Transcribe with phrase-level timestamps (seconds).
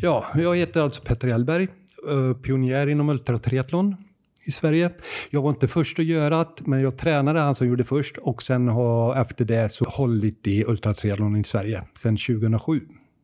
[0.00, 1.68] Ja, jag heter alltså Petter Hellberg,
[2.08, 3.96] eh, pionjär inom ultratriathlon
[4.44, 4.90] i Sverige.
[5.30, 8.42] Jag var inte först att göra det, men jag tränade han som gjorde först och
[8.42, 12.80] sen har efter det så hållit i ultratriathlon i Sverige sedan 2007.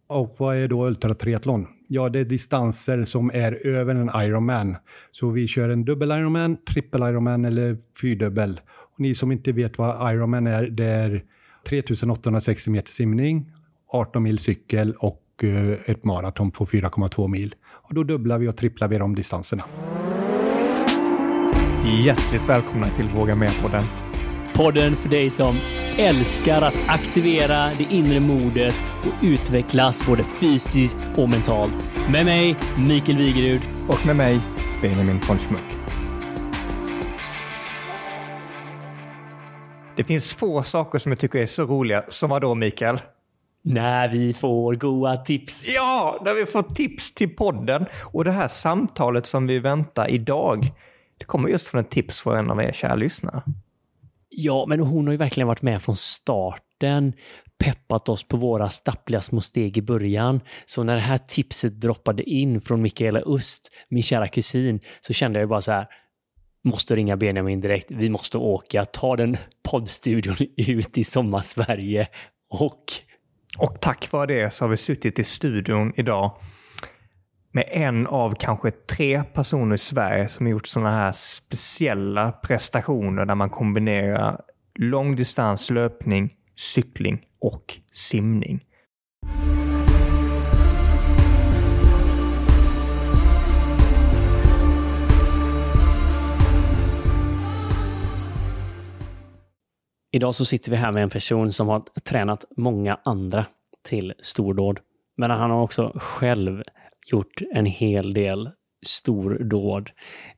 [0.07, 1.67] Och vad är då ultratriathlon?
[1.89, 4.77] Ja, det är distanser som är över en Ironman.
[5.11, 8.61] Så vi kör en dubbel Ironman, trippel Ironman eller fyrdubbel.
[8.67, 11.25] Och ni som inte vet vad Ironman är, det är
[11.69, 13.51] 3860 meter simning,
[13.89, 17.55] 18 mil cykel och eh, ett maraton på 4,2 mil.
[17.65, 19.65] Och då dubblar vi och tripplar vi de distanserna.
[22.05, 23.85] Hjärtligt välkomna till Våga Med-podden.
[24.55, 25.55] Podden för dig som
[25.99, 31.91] älskar att aktivera det inre modet och utvecklas både fysiskt och mentalt.
[32.11, 33.63] Med mig, Mikael Wigerud.
[33.89, 34.41] Och med mig,
[34.83, 35.75] Benjamin von Schmuck.
[39.97, 42.99] Det finns få saker som jag tycker är så roliga som vadå, Mikael?
[43.65, 45.69] När vi får goa tips.
[45.69, 47.87] Ja, när vi får tips till podden.
[48.13, 50.73] Och det här samtalet som vi väntar idag,
[51.19, 53.43] det kommer just från ett tips från en av er kära lyssnare.
[54.29, 57.13] Ja, men hon har ju verkligen varit med från starten,
[57.65, 60.41] peppat oss på våra stappliga små steg i början.
[60.67, 65.41] Så när det här tipset droppade in från Mikaela Öst, min kära kusin, så kände
[65.41, 65.87] jag bara så här,
[66.65, 69.37] måste ringa Benjamin direkt, vi måste åka, ta den
[69.71, 72.09] poddstudion ut i sommarsverige
[72.51, 72.85] och...
[73.59, 76.33] Och tack vare det så har vi suttit i studion idag
[77.53, 83.25] med en av kanske tre personer i Sverige som har gjort sådana här speciella prestationer
[83.25, 84.41] där man kombinerar
[84.75, 88.65] långdistans löpning, cykling och simning.
[100.15, 103.47] Idag så sitter vi här med en person som har tränat många andra
[103.89, 104.81] till stordåd.
[105.17, 106.63] Men han har också själv
[107.07, 108.51] gjort en hel del
[108.87, 109.91] stordåd.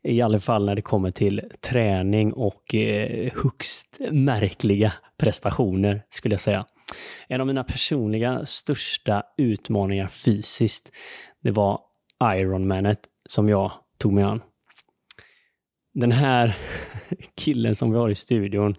[0.03, 6.41] I alla fall när det kommer till träning och eh, högst märkliga prestationer, skulle jag
[6.41, 6.67] säga.
[7.29, 10.91] En av mina personliga största utmaningar fysiskt,
[11.43, 11.81] det var
[12.25, 14.43] Ironmanet som jag tog mig an.
[15.95, 16.57] Den här
[17.35, 18.77] killen som vi har i studion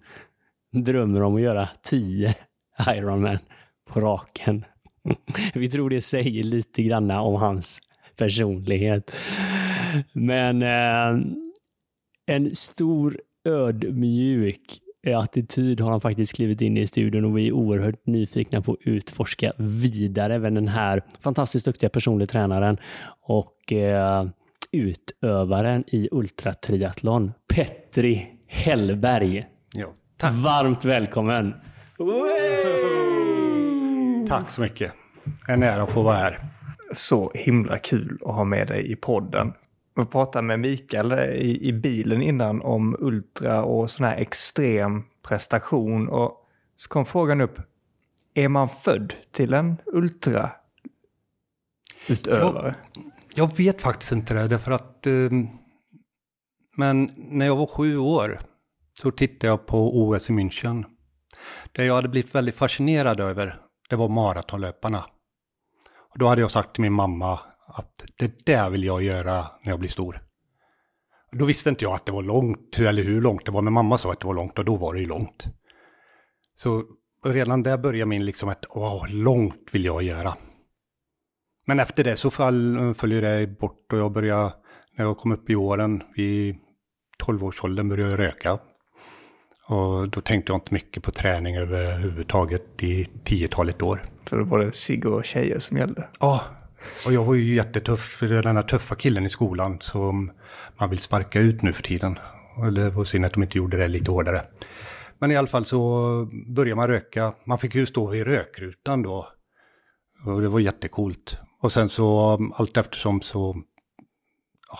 [0.83, 2.35] drömmer om att göra tio
[2.87, 3.37] Ironman
[3.89, 4.65] på raken.
[5.53, 7.79] Vi tror det säger lite grann om hans
[8.17, 9.15] personlighet.
[10.13, 11.25] Men eh,
[12.25, 14.81] en stor ödmjuk
[15.15, 18.77] attityd har han faktiskt klivit in i studion och vi är oerhört nyfikna på att
[18.81, 22.77] utforska vidare även den här fantastiskt duktiga personliga tränaren
[23.21, 24.27] och eh,
[24.71, 29.47] utövaren i ultratriathlon, Petri Hellberg.
[29.73, 30.35] Ja, tack.
[30.35, 31.53] Varmt välkommen!
[34.27, 34.93] Tack så mycket.
[35.47, 36.39] En ära att få vara här.
[36.93, 39.53] Så himla kul att ha med dig i podden.
[39.95, 46.09] Vi pratade med Mikael i, i bilen innan om ultra och sån här extrem prestation.
[46.09, 47.59] Och så kom frågan upp.
[48.33, 50.51] Är man född till en ultra
[52.07, 52.75] utövare?
[52.93, 53.05] Jag,
[53.35, 55.07] jag vet faktiskt inte det, därför att...
[55.07, 55.13] Eh,
[56.75, 58.39] men när jag var sju år
[59.01, 60.85] så tittade jag på OS i München.
[61.71, 65.05] Det jag hade blivit väldigt fascinerad över, det var maratonlöparna.
[66.13, 69.71] Och då hade jag sagt till min mamma att det där vill jag göra när
[69.71, 70.21] jag blir stor.
[71.31, 73.97] Då visste inte jag att det var långt, eller hur långt det var, men mamma
[73.97, 75.45] sa att det var långt och då var det ju långt.
[76.55, 76.83] Så
[77.25, 80.33] redan där började min liksom att, åh, långt vill jag göra.
[81.65, 84.53] Men efter det så fall, följer det bort och jag började,
[84.97, 86.55] när jag kom upp i åren, vid
[87.23, 88.59] 12-årsåldern började jag röka.
[89.67, 94.03] Och då tänkte jag inte mycket på träning överhuvudtaget i tiotalet år.
[94.29, 96.07] Så då var det cigg och tjejer som gällde?
[96.19, 96.41] Ja,
[97.05, 100.31] och jag var ju jättetuff, den där tuffa killen i skolan som
[100.77, 102.19] man vill sparka ut nu för tiden.
[102.67, 104.41] Eller det var synd att de inte gjorde det lite hårdare.
[105.19, 107.33] Men i alla fall så började man röka.
[107.45, 109.27] Man fick ju stå vid rökrutan då.
[110.25, 111.37] Och det var jättekult.
[111.61, 113.63] Och sen så allt eftersom så...
[114.69, 114.77] Ja,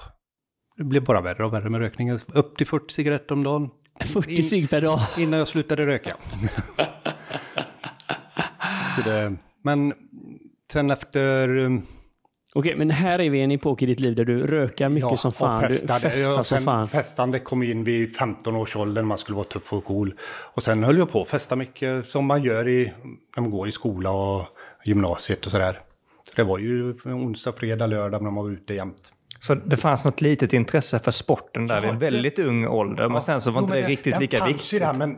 [0.78, 2.19] det blev bara värre och värre med rökningen.
[2.28, 3.69] Upp till 40 cigaretter om dagen.
[3.99, 4.99] 40 cigg per dag.
[5.17, 6.15] Innan jag slutade röka.
[9.05, 9.94] det, men
[10.71, 11.57] sen efter...
[11.57, 11.81] um,
[12.55, 15.09] Okej, men här är vi i en epok i ditt liv där du rökar mycket
[15.11, 15.63] Ja, som fan.
[15.65, 15.99] och festade.
[15.99, 16.88] Du festar Ja, som fan.
[16.88, 20.13] Festande kom in vid 15-årsåldern, man skulle vara tuff och cool.
[20.53, 22.94] Och sen höll jag på att festa mycket som man gör i,
[23.35, 24.45] när man går i skola och
[24.85, 25.81] gymnasiet och sådär.
[26.29, 29.11] Så det var ju onsdag, fredag, lördag när man var ute jämt.
[29.47, 32.67] Så det fanns något litet intresse för sporten där Ja, vid en det- väldigt ung
[32.67, 33.09] ålder.
[33.09, 34.79] Men sen så var Jo, inte men det riktigt lika viktigt.
[34.79, 35.17] Där, men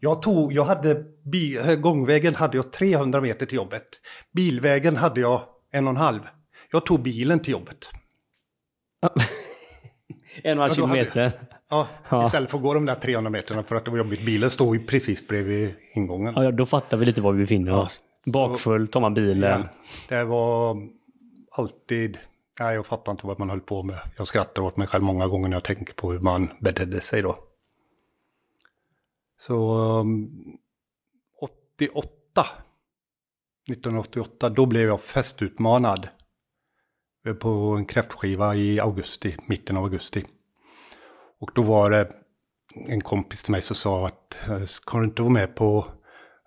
[0.00, 3.86] jag, tog, jag hade bi, gångvägen hade jag 300 meter till jobbet.
[4.32, 5.42] Bilvägen hade jag
[5.72, 6.20] en och en halv.
[6.72, 7.90] Jag tog bilen till jobbet.
[10.42, 11.32] En och en halv Ja, kilometer.
[11.70, 12.26] Ja, Ja.
[12.26, 14.26] istället för att gå de där 300 meterna för att det var jobbigt.
[14.26, 16.34] Bilen står ju precis bredvid ingången.
[16.36, 17.82] Ja, då fattar vi lite var vi befinner Ja.
[17.82, 18.02] oss.
[18.32, 19.60] Bakfull, tar man bilen.
[19.60, 20.76] Ja, det var
[21.50, 22.18] alltid...
[22.60, 24.00] Nej, jag fattar inte vad man höll på med.
[24.16, 27.22] Jag skrattar åt mig själv många gånger när jag tänker på hur man betedde sig
[27.22, 27.38] då.
[29.38, 30.58] Så um,
[31.40, 32.46] 88,
[33.68, 36.08] 1988, då blev jag festutmanad
[37.40, 40.24] på en kräftskiva i augusti, mitten av augusti.
[41.40, 42.12] Och då var det
[42.88, 45.86] en kompis till mig som sa att eh, ska du inte vara med på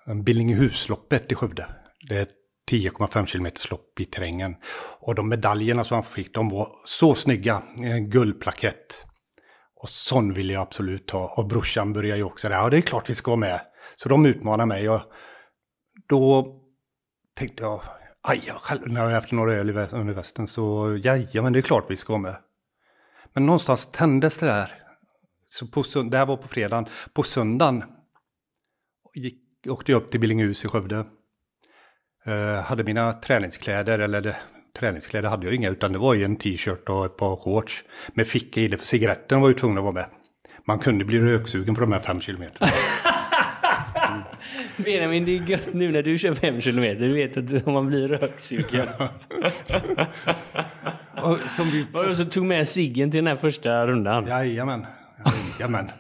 [0.07, 1.75] eh, Billingehusloppet i Skövde?
[2.09, 2.38] Det är ett
[2.69, 4.55] 10,5 km lopp i terrängen.
[4.99, 7.63] Och de medaljerna som han fick, de var så snygga.
[7.83, 9.05] En guldplakett.
[9.75, 11.33] Och sån ville jag absolut ha.
[11.37, 12.55] Och brorsan började ju också där.
[12.55, 13.61] Ja, det är klart vi ska vara med.
[13.95, 14.89] Så de utmanar mig.
[14.89, 15.01] Och
[16.07, 16.55] då
[17.35, 17.81] tänkte jag,
[18.21, 21.61] aj, jag själv, när jag efter några öl under västen så, ja, men det är
[21.61, 22.37] klart vi ska vara med.
[23.33, 24.73] Men någonstans tändes det där.
[25.47, 26.85] Så på, det här var på fredagen.
[27.13, 27.83] På söndagen
[29.15, 31.05] gick, åkte jag upp till Billinghus i Skövde.
[32.25, 34.35] Eh, hade mina träningskläder, eller det,
[34.79, 37.83] träningskläder hade jag inga, utan det var ju en t-shirt och ett par shorts.
[38.13, 40.05] Med ficka i det, för cigaretten var ju tvungen att vara med.
[40.65, 42.67] Man kunde bli röksugen på de här fem kilometerna.
[44.77, 47.01] Benjamin, det är gött nu när du kör fem kilometer.
[47.01, 48.87] Du vet att man blir röksugen.
[51.21, 54.27] Och som vi, Var det så tog med ciggen till den här första rundan?
[54.27, 54.85] Jajamän.
[55.59, 55.91] Jajamän.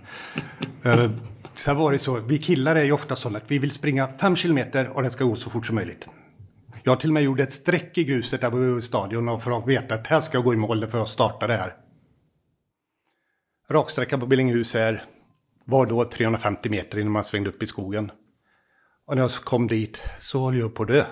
[0.85, 1.11] uh,
[1.59, 4.35] sen var det så, vi killar är ju ofta sådana att vi vill springa 5
[4.35, 6.07] kilometer och det ska gå så fort som möjligt.
[6.83, 9.67] Jag till och med gjorde ett streck i gruset där på stadion och för att
[9.67, 11.75] veta att här ska jag gå i mål för att starta det här.
[13.69, 15.03] Raksträckan på Billinghus är,
[15.65, 18.11] var då 350 meter innan man svängde upp i skogen.
[19.05, 21.05] Och när jag kom dit så höll jag på att dö.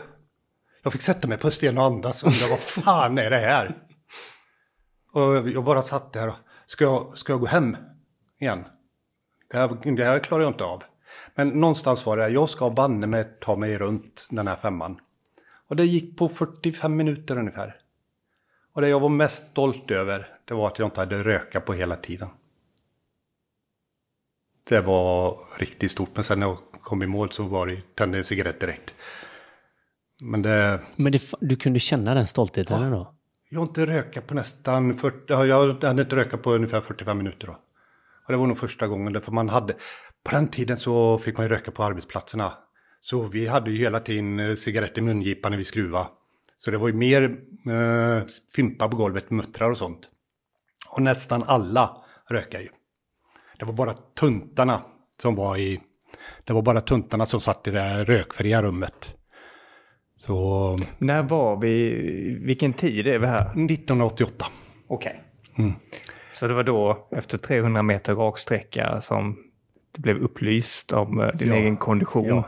[0.84, 3.38] Jag fick sätta mig på en sten och andas och undra vad fan är det
[3.38, 3.78] här?
[5.14, 6.36] Och jag bara satt där och,
[6.66, 7.78] ska jag, ska jag gå hem
[8.40, 8.66] igen?
[9.48, 10.84] Det här, det här klarar jag inte av.
[11.36, 15.00] Men någonstans var det, jag ska banne mig ta mig runt den här femman.
[15.68, 17.76] Och det gick på 45 minuter ungefär.
[18.74, 21.74] Och det jag var mest stolt över, det var att jag inte hade röka på
[21.74, 22.30] hela tiden.
[24.70, 28.18] Det var riktigt stort, men sen när jag kom i mål så var det, tände
[28.18, 28.96] en cigarett direkt.
[30.24, 33.14] Men det, Men det, du kunde känna den stoltheten ändå?
[33.50, 37.18] jag har inte rökat på nästan 40, ja, jag hade inte rökat på ungefär 45
[37.18, 37.58] minuter då.
[38.28, 39.74] Och det var nog första gången, därför man hade,
[40.24, 42.54] på den tiden så fick man ju röka på arbetsplatserna.
[43.02, 46.08] Så vi hade ju hela tiden eh, cigarett i mungipan när vi skruvade.
[46.58, 47.24] Så det var ju mer
[47.70, 48.24] eh,
[48.56, 50.10] fimpa på golvet, muttrar och sånt.
[50.96, 51.98] Och nästan alla
[52.30, 52.70] rökade ju.
[53.60, 54.82] Det var bara tuntarna
[55.22, 55.80] som var i,
[56.44, 59.14] det var bara tuntarna som satt i det här rökfria rummet.
[60.18, 61.90] Så När var vi?
[62.42, 63.42] Vilken tid är vi här?
[63.42, 64.46] 1988.
[64.88, 65.24] Okej.
[65.58, 65.74] Mm.
[66.40, 69.38] Så det var då, efter 300 meter raksträcka, som
[69.96, 71.56] det blev upplyst om eh, din Ja.
[71.56, 72.28] egen kondition.
[72.28, 72.44] Ja.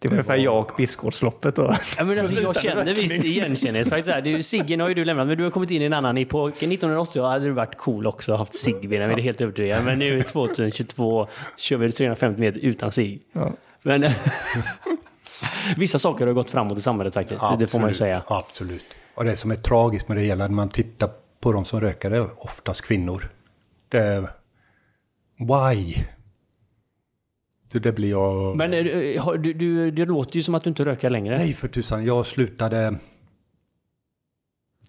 [0.00, 1.76] Det var ungefär var- jag och Biskgårdsloppet då.
[1.98, 4.04] Ja, men alltså, jag känner viss igenkännlighet.
[4.04, 4.20] där.
[4.22, 6.50] Du, Siggen har ju du lämnat, men du har kommit in i en annan epok.
[6.62, 9.84] 1980 hade du varit cool också och haft cigg, Benjamin, det är helt övertygad.
[9.84, 11.26] Men nu 2022
[11.56, 13.22] kör vi 350 meter utan cigg.
[13.32, 13.52] Ja.
[13.82, 14.04] Men
[15.76, 17.40] vissa saker har gått framåt i samhället faktiskt.
[17.40, 18.22] Det, det får man ju Absolut, säga.
[18.26, 18.84] Absolut.
[19.14, 22.44] Och det som är tragiskt med det hela när man tittar på de som är
[22.44, 23.28] oftast kvinnor.
[23.88, 24.30] Det.
[25.38, 25.94] Why?
[27.72, 28.56] Det blir jag...
[28.56, 31.36] Men eh, du, du, det låter ju som att du inte röker längre.
[31.36, 32.98] Nej för tusan, jag slutade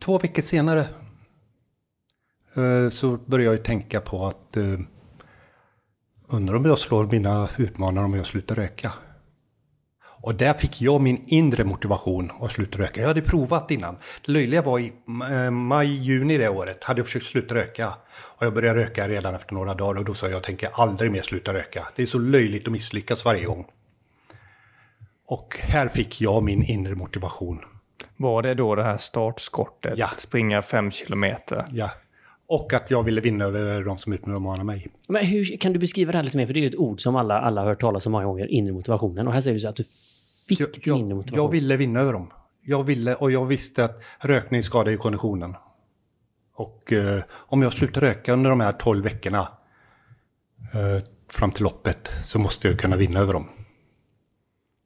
[0.02, 0.80] två veckor senare.
[2.54, 4.80] eh, Så började jag ju tänka på att eh,
[6.28, 8.94] undrar om jag slår mina utmanare om jag slutar röka.
[10.22, 13.02] Och där fick jag min inre motivation att sluta röka.
[13.02, 13.98] Jag hade provat innan.
[14.26, 14.94] Det löjliga var i
[15.32, 17.94] eh, maj, juni det året hade jag försökt sluta röka.
[18.12, 21.12] Och jag började röka redan efter några dagar och då sa jag, jag tänker aldrig
[21.12, 21.88] mer sluta röka.
[21.96, 23.66] Det är så löjligt att misslyckas varje gång.
[25.26, 27.60] Och här fick jag min inre motivation.
[28.18, 29.94] Var det då det här startskottet?
[29.98, 30.10] Ja.
[30.18, 31.66] Springa fem kilometer?
[31.72, 31.92] Ja.
[32.50, 34.88] Och att jag ville vinna över de som utmanar mig.
[35.08, 36.46] Men hur kan du beskriva det här lite mer?
[36.46, 38.46] För det är ju ett ord som alla, alla har hört talas om många gånger,
[38.52, 39.28] inre motivationen.
[39.28, 39.84] Och här säger du så att du
[40.50, 41.44] fick Jag, din inre jag, motivation.
[41.44, 42.32] jag ville vinna över dem.
[42.62, 45.56] Jag ville och jag visste att rökning skadar ju konditionen.
[46.56, 49.48] Och eh, om jag slutar röka under de här 12 veckorna
[50.74, 53.50] eh, fram till loppet så måste jag kunna vinna över dem.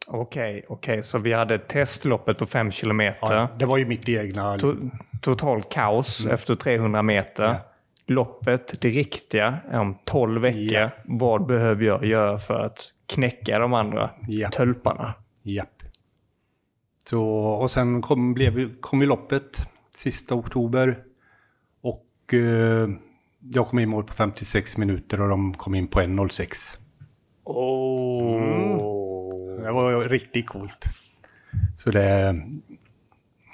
[0.07, 1.03] Okej, okej.
[1.03, 3.33] Så vi hade testloppet på fem kilometer.
[3.36, 4.57] Ja, det var ju mitt egna...
[4.57, 4.89] To-
[5.22, 7.43] total kaos efter 300 meter.
[7.43, 7.55] Mm.
[7.55, 7.69] Ja.
[8.05, 10.62] Loppet, det riktiga, är om 12 veckor.
[10.74, 10.89] Ja.
[11.05, 14.50] Vad behöver jag göra för att knäcka de andra Ja.
[14.50, 15.13] tölparna?
[15.43, 15.83] Japp.
[17.10, 19.57] Så, och sen kom, blev, kom ju loppet
[19.98, 20.98] sista oktober.
[21.81, 22.89] Och eh,
[23.53, 26.77] jag kom in mål på 56 minuter och de kom in på 1.06.
[27.43, 28.73] Oh.
[29.63, 30.86] Det var riktigt coolt.
[31.77, 32.36] Så det...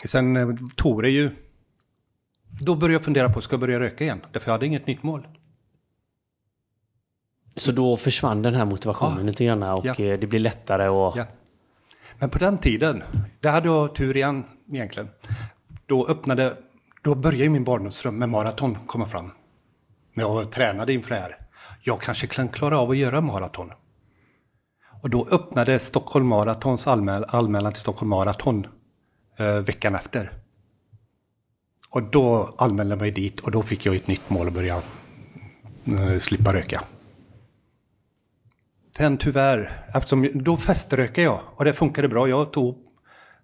[0.05, 1.31] Sen eh, tog det ju...
[2.61, 4.21] Då började jag fundera på, ska jag börja röka igen?
[4.31, 5.27] Därför jag hade inget nytt mål.
[7.55, 9.23] Så då försvann den här motivationen Ja.
[9.23, 9.91] lite grann och Ja.
[9.99, 11.17] eh, det blir lättare och...
[11.17, 11.25] Ja.
[12.19, 13.03] Men på den tiden,
[13.39, 15.09] där hade jag tur igen egentligen.
[15.85, 16.55] Då öppnade,
[17.01, 19.31] då började ju min barndomsdröm med maraton komma fram.
[20.13, 21.37] När jag tränade inför det här.
[21.83, 23.71] Jag kanske kan klara av att göra maraton.
[25.01, 28.67] Och då öppnade Stockholm Marathons anmäl anmälan till Stockholm Marathon
[29.37, 30.31] eh, veckan efter.
[31.89, 34.81] Och då anmälde jag mig dit och då fick jag ett nytt mål att börja
[35.85, 36.83] eh, slippa röka.
[38.97, 42.27] Sen tyvärr, eftersom då feströkade jag och det funkade bra.
[42.27, 42.77] Jag tog,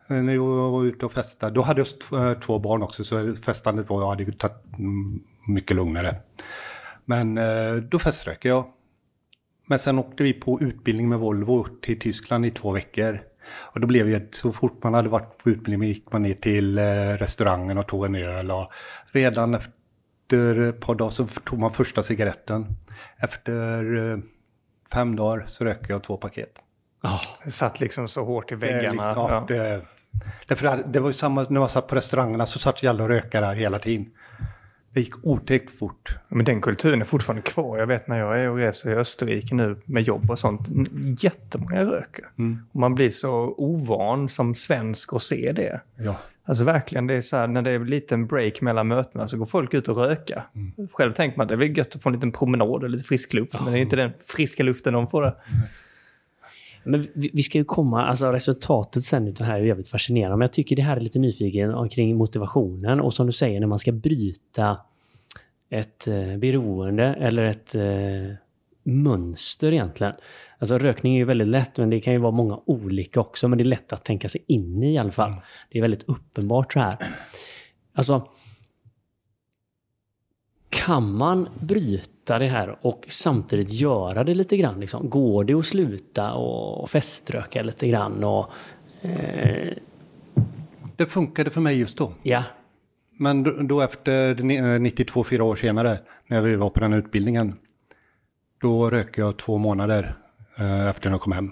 [0.10, 3.36] eh, när jag var ute och festade, då hade jag eh, två barn också så
[3.36, 6.16] festandet var, jag hade tagit mm, mycket lugnare.
[7.06, 8.66] Men eh, då feströkade jag.
[9.66, 13.20] Men sen åkte vi på utbildning med Volvo till Tyskland i två veckor.
[13.60, 16.78] Och då blev det så fort man hade varit på utbildning gick man ner till
[16.78, 16.84] eh,
[17.20, 18.52] restaurangen och tog en öl.
[18.52, 18.72] Och
[19.12, 22.66] redan efter ett par dagar så tog man första cigaretten.
[23.18, 24.18] Efter eh,
[24.94, 26.54] fem dagar så röker jag två paket.
[27.02, 29.08] Ah, Det satt liksom så hårt i Det, väggarna.
[29.08, 29.82] liksom, ja, det,
[30.48, 33.04] därför det, det var ju samma när man satt på restaurangerna så satt ju alla
[33.04, 34.06] och rökare där hela tiden.
[34.96, 36.18] Det gick otäckt fort.
[36.28, 37.78] Men den kulturen är fortfarande kvar.
[37.78, 40.68] Jag vet när jag är och reser i Österrike nu med jobb och sånt.
[41.20, 42.26] Jättemånga röker.
[42.72, 45.82] Och man blir så ovan som svensk att se det.
[45.96, 46.16] Ja.
[46.46, 49.38] Alltså verkligen, det är så här, när det är en liten break mellan mötena så
[49.38, 50.44] går folk ut och röka.
[50.92, 53.04] Själv tänker man att det är väl gött att få en liten promenad och lite
[53.04, 53.54] frisk luft.
[53.54, 55.34] Men det är inte den friska luften de får där.
[56.86, 60.38] Men vi, vi ska ju komma, alltså resultatet sen utav det här är jävligt fascinerande.
[60.38, 63.00] Men jag tycker det här är lite nyfiken omkring motivationen.
[63.00, 64.78] Och som du säger, när man ska bryta
[65.70, 68.38] ett eh, beroende eller ett eh,
[68.84, 70.14] mönster egentligen.
[70.58, 73.48] Alltså rökning är ju väldigt lätt, men det kan ju vara många olika också.
[73.48, 75.34] Men det är lätt att tänka sig in i i alla fall.
[75.70, 76.98] Det är väldigt uppenbart så här.
[77.94, 78.28] Alltså,
[80.70, 84.80] kan man bryta det här och samtidigt göra det lite grann?
[84.80, 85.10] Liksom?
[85.10, 88.24] Går det att sluta och feströka lite grann?
[88.24, 88.50] Och,
[89.02, 89.74] eh,
[90.96, 92.12] Det funkade för mig just då.
[92.24, 92.44] ja,
[93.20, 96.92] Men då, då efter ni- eh, 92, fyra år senare, när vi var på den
[96.94, 97.54] här utbildningen,
[98.62, 100.16] då röker jag två månader
[100.58, 101.52] eh, efter när jag kom hem.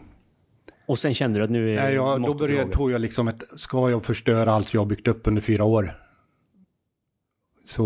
[0.86, 3.44] och sen kände du att nu är Nej, jag, då började, tog jag liksom ett,
[3.56, 5.94] ska jag förstöra allt jag byggt upp under fyra år?
[7.66, 7.86] Så,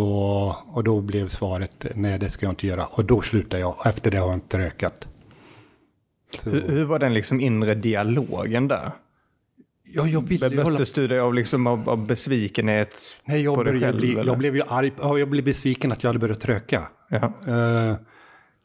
[0.67, 2.86] och då blev svaret, nej det ska jag inte göra.
[2.86, 5.07] Och då slutade jag, efter det har jag inte rökat.
[6.39, 8.91] Så, Hur, hur var den liksom inre dialogen där?
[9.93, 10.69] ja, jag ville ju hålla...
[10.69, 14.15] Möttes du det av, liksom, av, av besvikenhet Nej, jag, på dig började själv?
[14.15, 16.88] bli, jag blev ju arg, ja, jag blev besviken att jag hade börjat röka.
[17.10, 17.17] Ja.
[17.48, 17.96] Uh,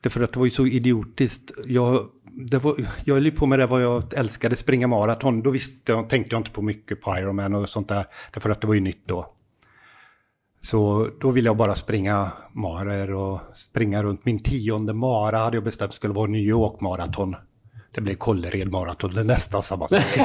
[0.01, 1.53] därför att det var ju så idiotiskt.
[1.67, 5.43] Jag, det var, jag höll ju på med det vad jag älskade, springa maraton.
[5.43, 8.07] Då visste tänkte jag inte på mycket på Ironman och sånt där.
[8.33, 9.35] Därför att det var ju nytt då.
[10.65, 14.25] Så då ville jag bara springa marer och springa runt.
[14.25, 17.37] Min tionde mara hade jag bestämt skulle vara New York maraton.
[17.95, 20.03] Det blev Kållered maraton, det är nästan samma sak.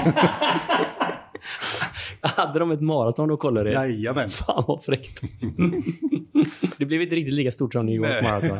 [2.22, 3.74] Hade de ett maraton kollade det?
[3.74, 4.30] Jajamän.
[4.30, 5.22] Fan vad fräckt.
[6.78, 8.24] det blev inte riktigt lika stort som New York Nej.
[8.24, 8.58] Marathon.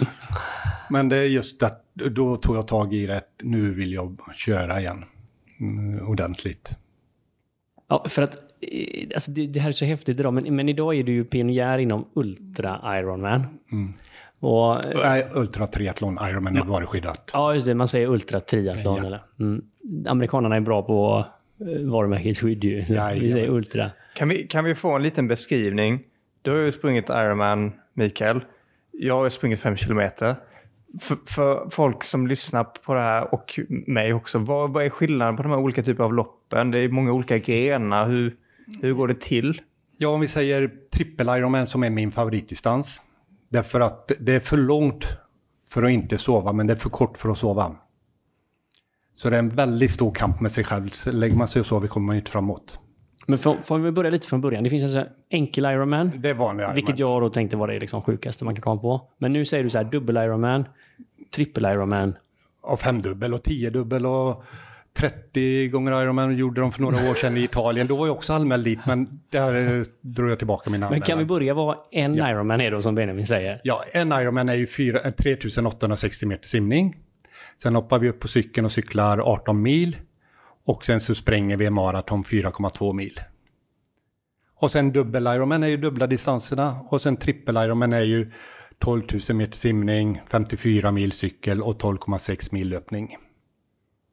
[0.90, 3.22] Men det är just att då tog jag tag i det.
[3.42, 5.04] Nu vill jag köra igen.
[5.60, 6.76] Mm, ordentligt.
[7.88, 8.45] Ja, för att
[9.14, 11.78] alltså det, det här är så häftigt idag, men, men idag är du ju pionjär
[11.78, 13.46] inom Ultra Ironman.
[14.40, 17.30] Och, eh, Nej, Ultra Triathlon Ironman var det skyddat.
[17.32, 18.96] ja, just det, man säger Ultra Triathlon.
[18.96, 19.06] Ja.
[19.06, 19.20] Eller?
[19.40, 19.62] Mm.
[20.08, 21.26] Amerikanerna är bra på
[21.84, 22.80] varumärkesskydd ju.
[22.80, 23.30] Vi Jajamän.
[23.30, 23.90] säger Ultra.
[24.14, 26.00] Kan, vi, kan vi få en liten beskrivning?
[26.42, 28.40] Du har ju sprungit Ironman, Mikael.
[28.92, 30.34] Jag har ju sprungit fem kilometer.
[31.00, 35.36] För, för folk som lyssnar på det här och mig också, vad, vad är skillnaden
[35.36, 36.70] på de här olika typerna av loppen?
[36.70, 38.08] Det är många olika grenar.
[38.08, 38.34] Hur,
[38.82, 39.60] hur går det till?
[39.96, 43.02] Ja, om vi säger trippel Ironman som är min favoritdistans.
[43.48, 45.06] Därför att det är för långt
[45.70, 47.76] för att inte sova, men det är för kort för att sova.
[49.14, 50.88] Så det är en väldigt stor kamp med sig själv.
[50.88, 52.78] Så lägger man sig och sover kommer man ju inte framåt.
[53.26, 54.64] Men får, får vi börja lite från början?
[54.64, 56.12] Det finns alltså enkel Ironman.
[56.22, 56.74] Det är vanlig Ironman.
[56.74, 59.10] Vilket jag då tänkte var det liksom sjukaste man kan komma på.
[59.18, 60.64] Men nu säger du så här dubbel Ironman,
[61.34, 62.14] trippel Ironman.
[62.60, 64.44] Och femdubbel och tiodubbel och
[64.96, 67.86] 30 gånger Ironman gjorde de för några år sedan i Italien.
[67.86, 71.06] Då var jag också anmäld dit, men där eh, drog jag tillbaka mina Men kan
[71.06, 71.26] vi anmälan.
[71.28, 73.60] börja vad en Ironman är då som Benjamin säger?
[73.64, 76.96] Ja, en Ironman är ju fyra- eh, 3860 meter simning.
[77.62, 79.96] Sen hoppar vi upp på cykeln och cyklar 18 mil.
[80.64, 83.20] Och sen så spränger vi en maraton 4,2 mil.
[84.58, 88.32] Och sen dubbel Ironman är ju dubbla distanserna och sen trippel Ironman är ju
[88.78, 93.16] 12 000 meter simning, 54 mil cykel och 12,6 mil löpning.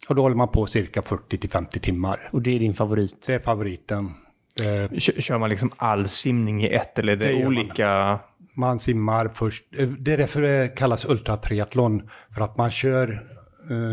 [0.07, 2.29] Och då håller man på cirka 40 till 50 timmar.
[2.31, 3.23] Och det är din favorit?
[3.27, 4.11] Det är favoriten.
[4.61, 7.47] Eh, Kör man liksom all simning i ett eller är det, Det gör man.
[7.47, 8.19] olika?
[8.55, 9.63] Man simmar först.
[9.77, 12.09] eh, Det är därför det kallas ultratriathlon.
[12.35, 13.27] För att man kör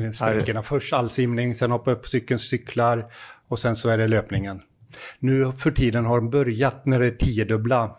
[0.07, 3.12] eh, sträckorna först, all simning, sen hoppar upp på cykeln, cyklar
[3.49, 4.61] och sen så är det löpningen.
[5.19, 7.97] Nu för tiden har de börjat när det är tiodubbla.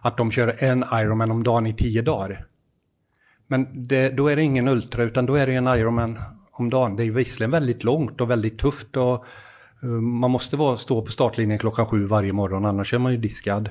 [0.00, 2.44] Att de kör en Ironman om dagen i tio dagar.
[3.46, 6.18] Men det, då är det ingen ultra utan då är det en Ironman
[6.56, 6.96] om dagen.
[6.96, 9.24] Det är visserligen väldigt långt och väldigt tufft och
[9.82, 13.18] eh, man måste vara, stå på startlinjen klockan sju varje morgon annars är man ju
[13.18, 13.68] diskad.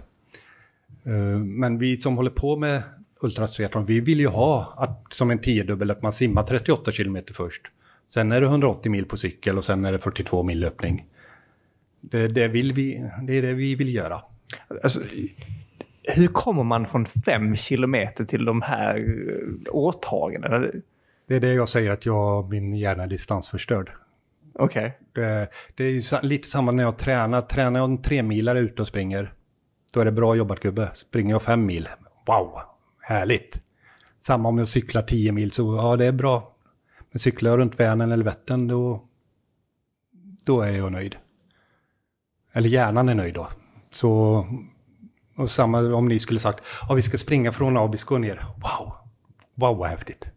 [1.05, 2.83] Eh, men vi som håller på med
[3.21, 7.61] ultratriathlon, vi vill ju ha att som en tiodubbel att man simmar 38 kilometer först.
[8.07, 11.05] Sen är det 180 mil på cykel och sen är det 42 mil löpning.
[12.01, 14.21] Det, det, vill vi, det är det vi vill göra.
[14.83, 14.99] Alltså,
[16.03, 20.67] hur kommer man från 5 kilometer till de här eh, åtagandena?
[21.33, 23.91] Det är det jag säger att jag, min hjärna är distansförstörd.
[24.53, 24.97] Okej.
[25.13, 27.41] Det, det är ju lite samma när jag tränar.
[27.41, 29.33] Tränar jag en tremilare ute och springer,
[29.93, 30.91] då är det bra jobbat gubbe.
[30.95, 31.89] Springer jag fem mil,
[32.27, 32.59] wow,
[33.01, 33.61] härligt.
[34.19, 36.55] Samma om jag cyklar tio mil, så ja det är bra.
[37.11, 39.03] Men cyklar jag runt Vänern eller Vättern, då,
[40.45, 41.15] då är jag nöjd.
[42.51, 43.47] Eller hjärnan är nöjd då.
[43.91, 44.45] Så,
[45.37, 48.45] och samma om ni skulle sagt, ja vi ska springa från Abisko ner.
[48.55, 48.93] Wow,
[49.55, 50.32] wow vad häftigt.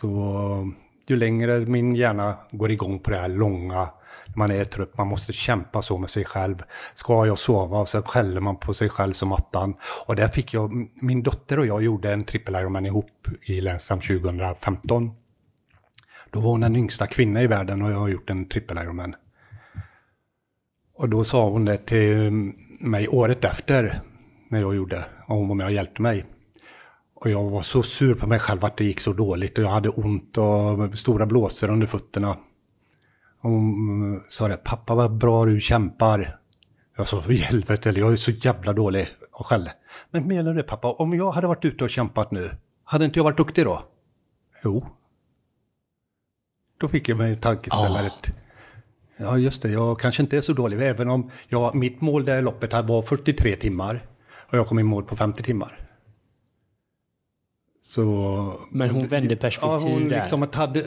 [0.00, 0.72] Så
[1.06, 3.90] ju längre min hjärna går igång på det här långa,
[4.36, 6.62] man är trött, man måste kämpa så med sig själv.
[6.94, 9.74] Ska jag sova och så skäller man på sig själv som attan.
[10.06, 14.00] Och där fick jag, min dotter och jag gjorde en trippel Ironman ihop i Länsam
[14.00, 15.10] 2015.
[16.30, 19.14] Då var hon den yngsta kvinna i världen och jag har gjort en trippel Ironman.
[20.94, 22.32] Och då sa hon det till
[22.80, 24.00] mig året efter
[24.48, 26.24] när jag gjorde, och hon var med och hjälpte mig.
[27.20, 29.68] Och jag var så sur på mig själv att det gick så dåligt och jag
[29.68, 32.36] hade ont och stora blåsor under fötterna.
[33.40, 36.38] Och hon sa det, pappa vad bra du kämpar.
[36.96, 39.72] Jag sa, för helvete, eller jag är så jävla dålig och skällde.
[40.10, 42.50] Men menar du pappa, om jag hade varit ute och kämpat nu,
[42.84, 43.82] hade inte jag varit duktig då?
[44.64, 44.86] Jo.
[46.80, 48.38] Då fick jag mig tankeställaret.
[49.16, 52.40] Ja, just det, jag kanske inte är så dålig, även om jag, mitt mål det
[52.40, 54.06] loppet här var 43 timmar.
[54.50, 55.87] Och jag kom i mål på 50 timmar.
[57.88, 58.60] Så...
[58.70, 60.16] Men hon vände perspektiv Ja, hon där.
[60.16, 60.84] liksom att hade...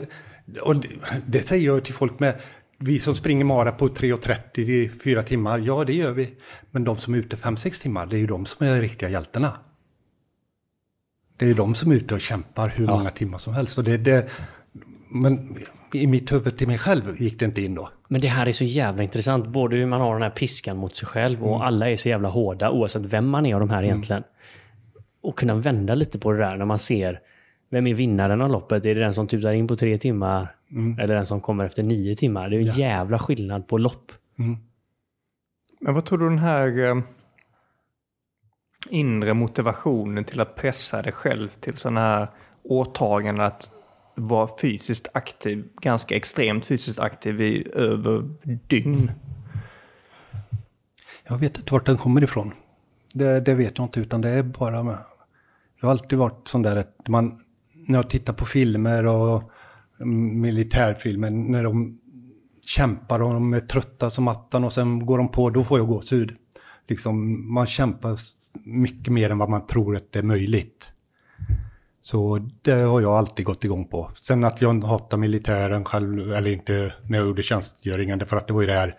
[0.62, 0.88] Och det,
[1.26, 2.34] det säger jag till folk med...
[2.78, 6.34] Vi som springer mara på 3.30 i fyra timmar, ja det gör vi.
[6.70, 9.52] Men de som är ute 5-6 timmar, det är ju de som är riktiga hjältarna.
[11.36, 12.96] Det är de som är ute och kämpar hur Ja.
[12.96, 13.78] många timmar som helst.
[13.78, 14.30] Och det, det,
[15.08, 15.56] men
[15.92, 17.90] i mitt huvud till mig själv gick det inte in då.
[18.08, 19.46] Men det här är så jävla intressant.
[19.46, 22.28] Både hur man har den här piskan mot sig själv och alla är så jävla
[22.28, 24.22] hårda oavsett vem man är av de här egentligen.
[25.22, 27.20] Och kunna vända lite på det där när man ser
[27.70, 28.84] vem är vinnaren av loppet?
[28.84, 30.48] Är det den som tutar in på tre timmar?
[30.98, 32.48] Eller den som kommer efter nio timmar?
[32.48, 34.12] Det är en jävla skillnad på lopp.
[35.80, 37.02] Men vad tror du den här eh,
[38.90, 42.28] inre motivationen till att pressa dig själv till sådana här
[42.62, 43.70] åtaganden att
[44.14, 48.28] vara fysiskt aktiv, ganska extremt fysiskt aktiv i över
[48.66, 49.12] dygn?
[51.24, 52.52] Jag vet inte vart den kommer ifrån.
[53.14, 54.98] Det, det vet jag inte, utan det är bara med.
[55.82, 57.40] Jag har alltid varit sån där att man,
[57.72, 59.50] när jag tittar på filmer och
[60.00, 61.98] mm, militärfilmer, när de
[62.66, 65.88] kämpar och de är trötta som attan och sen går de på, då får jag
[65.88, 66.36] gåshud.
[66.88, 68.18] Liksom, man kämpar
[68.64, 70.92] mycket mer än vad man tror att det är möjligt.
[72.02, 74.10] Så det har jag alltid gått igång på.
[74.20, 78.52] Sen att jag hatar militären själv, eller inte när jag gjorde tjänstgöringen, för att det
[78.52, 78.96] var ju det här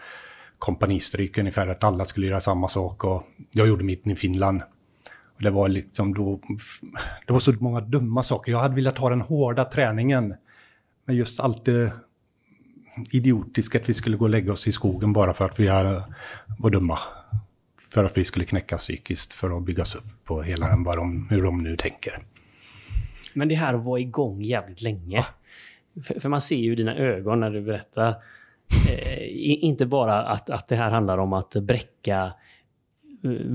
[0.59, 4.61] kompanistryk ungefär, att alla skulle göra samma sak och jag gjorde mitt i Finland.
[5.35, 6.39] Och det var liksom då,
[7.27, 8.51] det var så många dumma saker.
[8.51, 10.35] Jag hade velat ha den hårda träningen.
[11.05, 11.91] Men just allt det
[13.11, 16.03] idiotiska att vi skulle gå och lägga oss i skogen bara för att vi är-
[16.57, 16.99] var dumma.
[17.89, 21.27] För att vi skulle knäcka psykiskt för att byggas upp på hela den, vad de,
[21.29, 22.23] hur de nu tänker.
[23.33, 25.25] Men det här vara igång jävligt länge.
[26.03, 28.09] För, för man ser ju dina ögon när du berättar.
[28.89, 32.33] Eh, inte bara att, att det här handlar om att bräcka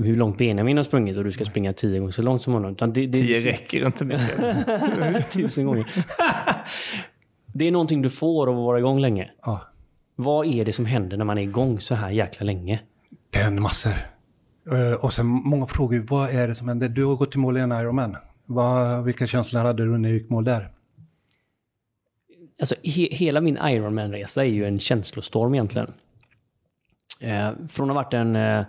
[0.03, 2.71] hur långt Benjamin har sprungit och du ska springa tio gånger så långt som honom.
[2.71, 5.31] Utan det, det, Det räcker inte mycket.
[5.31, 6.05] Tusen gånger.
[7.53, 9.31] det är någonting du får av att vara igång länge.
[9.45, 9.61] Ja,
[10.15, 12.79] Vad är det som händer när man är igång så här jäkla länge?
[13.29, 13.93] det händer massor.
[14.71, 16.89] Eh, Och sen många frågor, vad är det som händer?
[16.89, 18.15] Du har gått i mål i en Ironman.
[18.45, 20.69] Vad, vilka känslor hade du när du gick mål där?
[22.59, 25.91] alltså he, hela min Ironman-resa är ju en känslostorm egentligen.
[27.21, 28.63] Eh, från att ha varit en eh,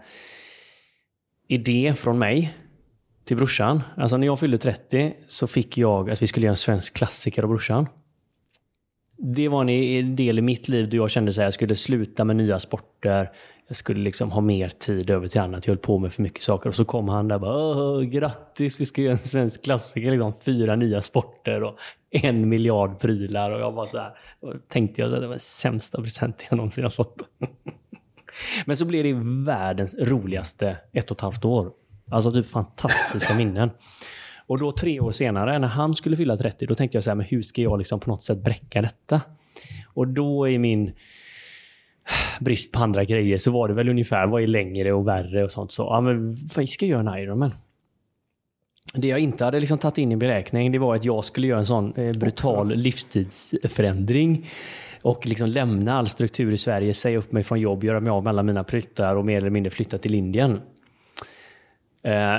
[1.51, 2.55] idé från mig
[3.25, 3.83] till brorsan.
[3.97, 7.43] Alltså när jag fyllde 30 så fick jag att vi skulle göra en svensk klassiker
[7.43, 7.87] av brorsan.
[9.19, 12.37] Det var en del i mitt liv då jag kände att jag skulle sluta med
[12.37, 13.31] nya sporter.
[13.69, 15.67] Jag skulle liksom ha mer tid över till annat.
[15.67, 16.69] Jag höll på med för mycket saker.
[16.69, 20.11] Och så kom han där och bara grattis, vi ska göra en svensk klassiker.
[20.11, 21.77] Liksom, fyra nya sporter och
[22.11, 23.51] en miljard prylar.
[23.51, 24.13] Och jag bara så här,
[24.69, 27.17] tänkte jag att det var den sämsta presenten jag någonsin har fått.
[28.67, 29.13] Men så blev det
[29.45, 31.71] världens roligaste ett och ett halvt år.
[32.11, 33.71] Alltså typ fantastiska minnen.
[34.47, 37.15] Och då tre år senare, när han skulle fylla 30, då tänkte jag så här,
[37.15, 39.21] men hur ska jag liksom på något sätt bräcka detta?
[39.95, 40.93] Och då i min
[42.41, 45.53] brist på andra grejer så var det väl ungefär, vad är längre och värre och
[45.53, 45.73] sånt.
[45.73, 47.55] Så, ja men vad ska jag göra en Ironman?
[48.95, 51.59] Det jag inte hade liksom tagit in i beräkning, det var att jag skulle göra
[51.59, 54.47] en sån eh, brutal livstidsförändring
[55.03, 58.23] och liksom lämna all struktur i Sverige, säga upp mig från jobb, göra mig av
[58.23, 60.61] med alla mina pryttar och mer eller mindre flytta till Indien.
[62.03, 62.37] Eh,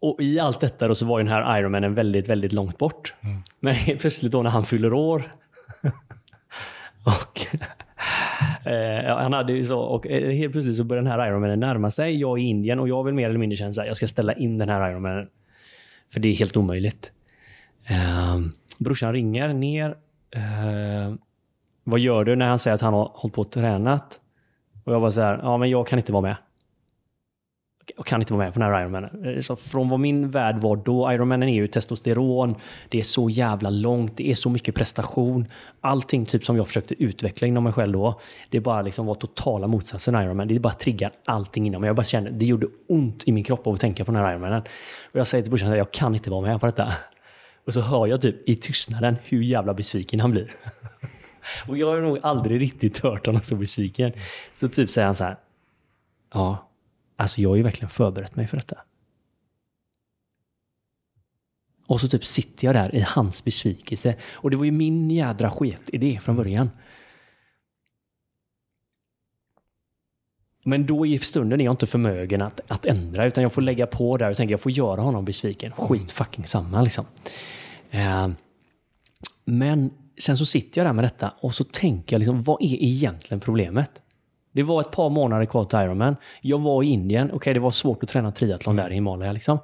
[0.00, 3.14] och i allt detta då så var ju den här Ironmanen väldigt, väldigt långt bort.
[3.20, 3.42] Mm.
[3.60, 5.32] Men plötsligt då när han fyller år
[7.04, 7.56] och
[8.70, 11.90] eh, han hade ju så, och eh, helt plötsligt så börjar den här Ironmanen närma
[11.90, 12.20] sig.
[12.20, 14.32] Jag är i Indien och jag vill mer eller mindre känna att jag ska ställa
[14.32, 15.28] in den här Ironmanen.
[16.12, 17.12] För det är helt omöjligt.
[17.86, 18.38] Eh,
[18.78, 19.96] brorsan ringer ner.
[20.30, 21.14] Eh,
[21.90, 24.20] vad gör du när han säger att han har hållit på och tränat?
[24.84, 26.36] Och jag var så här, ja men jag kan inte vara med.
[27.96, 29.24] Jag kan inte vara med på den här Ironmanen.
[29.24, 32.54] Eh, så från vad min värld var då, Ironmanen är ju testosteron,
[32.88, 35.46] det är så jävla långt, det är så mycket prestation.
[35.80, 38.20] Allting typ som jag försökte utveckla inom mig själv då,
[38.50, 40.48] det bara liksom var totala motsatsen Ironman.
[40.48, 41.88] Det bara triggar allting inom mig.
[41.88, 44.30] Jag bara kände, det gjorde ont i min kropp av att tänka på den här
[44.30, 44.62] Ironmanen.
[45.14, 46.92] Och jag säger till brorsan, jag kan inte vara med på detta.
[47.66, 50.50] Och så hör jag typ i tystnaden hur jävla besviken han blir.
[51.68, 54.12] Och jag har nog aldrig riktigt hört honom så besviken.
[54.52, 55.38] Så typ säger han så här.
[56.32, 56.68] Ja,
[57.16, 58.76] alltså jag har ju verkligen förberett mig för detta.
[61.86, 64.16] Och så typ sitter jag där i hans besvikelse.
[64.34, 66.70] Och det var ju min jädra sketidé från början.
[70.64, 73.86] Men då i stunden är jag inte förmögen att, att ändra, utan jag får lägga
[73.86, 75.72] på där och tänka jag får göra honom besviken.
[75.72, 77.04] Skit fucking samma liksom.
[77.90, 78.28] Eh,
[79.44, 82.82] men sen så sitter jag där med detta och så tänker jag liksom, vad är
[82.82, 84.02] egentligen problemet?
[84.52, 86.16] Det var ett par månader kvar till Ironman.
[86.40, 87.26] Jag var i Indien.
[87.26, 89.32] Okej, okay, det var svårt att träna triathlon där i Himalaya.
[89.32, 89.58] Liksom.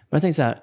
[0.00, 0.58] Men jag tänkte så här.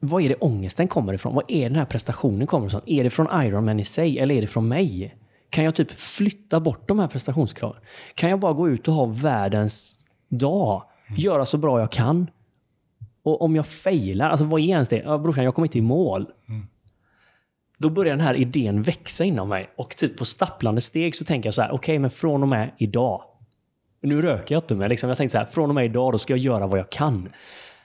[0.00, 1.34] Vad är det ångesten kommer ifrån?
[1.34, 2.80] Vad är den här prestationen kommer ifrån?
[2.86, 5.16] Är det från Ironman i sig eller är det från mig?
[5.50, 7.82] Kan jag typ flytta bort de här prestationskraven?
[8.14, 9.98] Kan jag bara gå ut och ha världens
[10.28, 10.82] dag?
[11.06, 11.20] Mm.
[11.20, 12.30] Göra så bra jag kan?
[13.22, 15.02] Och om jag failar, alltså vad är ens det?
[15.04, 16.26] Ja, brorsan, jag kommer inte i mål.
[16.48, 16.66] Mm.
[17.78, 19.70] Då börjar den här idén växa inom mig.
[19.76, 22.48] Och typ på stapplande steg så tänker jag så här, okej, okay, men från och
[22.48, 23.22] med idag.
[24.00, 26.18] Nu röker jag inte, men liksom, jag tänkte så här, från och med idag då
[26.18, 27.28] ska jag göra vad jag kan.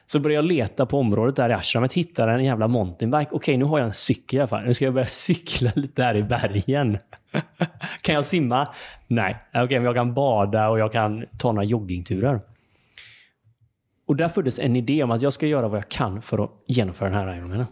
[0.05, 3.27] Så började jag leta på området där i ashramet, hittade en jävla mountainbike.
[3.31, 4.63] Okej, okay, nu har jag en cykel i alla fall.
[4.63, 6.97] Nu ska jag börja cykla lite här i bergen.
[8.01, 8.67] kan jag simma?
[9.07, 9.37] Nej.
[9.49, 12.39] Okej, okay, men jag kan bada och jag kan ta några joggingturer.
[14.05, 16.51] Och där föddes en idé om att jag ska göra vad jag kan för att
[16.67, 17.65] genomföra den här Ironmanen.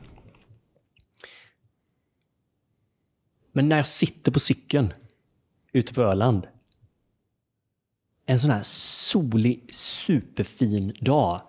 [3.51, 4.93] Men när jag sitter på cykeln
[5.73, 6.47] ute på Öland.
[8.25, 11.41] En sån här solig, superfin dag.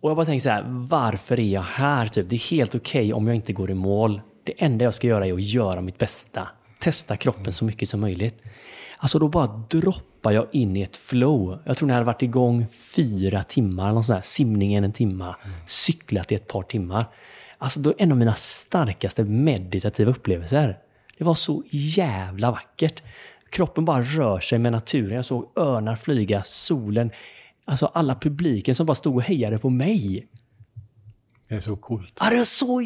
[0.00, 2.06] Och jag bara tänker så här, varför är jag här?
[2.06, 2.28] Typ?
[2.28, 4.20] Det är helt okej okay om jag inte går i mål.
[4.44, 6.48] Det enda jag ska göra är att göra mitt bästa.
[6.80, 8.42] Testa kroppen så mycket som möjligt.
[8.98, 11.58] Alltså då bara droppar jag in i ett flow.
[11.64, 16.32] Jag tror ni hade varit igång fyra timmar, någon sån här, simningen en timma, cyklat
[16.32, 17.06] i ett par timmar.
[17.62, 20.78] Alltså då en av mina starkaste meditativa upplevelser.
[21.18, 23.02] Det var så jävla vackert.
[23.50, 25.16] Kroppen bara rör sig med naturen.
[25.16, 27.10] Jag såg örnar flyga, solen.
[27.64, 30.26] Alltså alla publiken som bara stod och hejade på mig.
[31.48, 32.12] Det är så coolt.
[32.20, 32.78] Ja, det var så...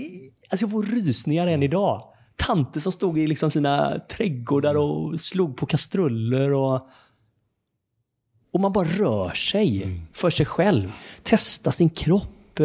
[0.49, 2.03] Alltså jag får rysningar än idag.
[2.37, 6.89] Tanter som stod i liksom sina trädgårdar och slog på kastruller och...
[8.51, 10.01] Och man bara rör sig mm.
[10.13, 10.93] för sig själv.
[11.23, 12.61] Testa sin kropp.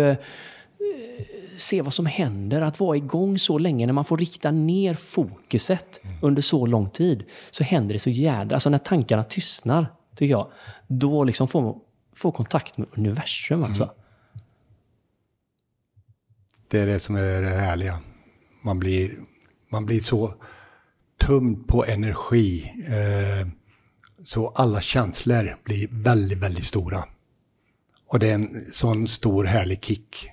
[1.58, 2.62] Se vad som händer.
[2.62, 6.18] Att vara igång så länge, när man får rikta ner fokuset mm.
[6.22, 8.56] under så lång tid, så händer det så jädra...
[8.56, 10.52] Alltså när tankarna tystnar, tycker jag,
[10.88, 11.76] då liksom får man
[12.16, 13.84] får kontakt med universum alltså.
[13.84, 13.96] Mm.
[16.68, 18.00] Det är det som är det härliga.
[18.64, 19.20] Man blir,
[19.70, 20.34] man blir så
[21.18, 22.74] tömd på energi.
[22.88, 23.48] Eh,
[24.24, 27.04] så alla känslor blir väldigt, väldigt stora.
[28.08, 30.30] Och det är en sån stor härlig kick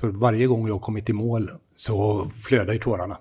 [0.00, 3.18] så varje gång jag kommit i mål så flödar ju tårarna.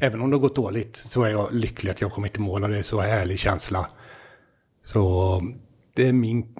[0.00, 2.40] Även om det har gått dåligt så är jag lycklig att jag har kommit i
[2.40, 3.90] mål och det är så härlig känsla.
[4.82, 5.42] Så
[5.94, 6.54] det är min...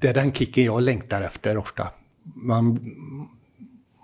[0.00, 1.88] Det är den kicken jag längtar efter ofta.
[2.22, 2.96] Man,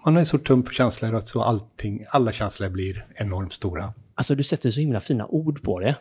[0.05, 3.95] man är så tum på känslor att så allting, alla känslor blir enormt stora.
[4.15, 5.97] Alltså du sätter så himla fina ord på det.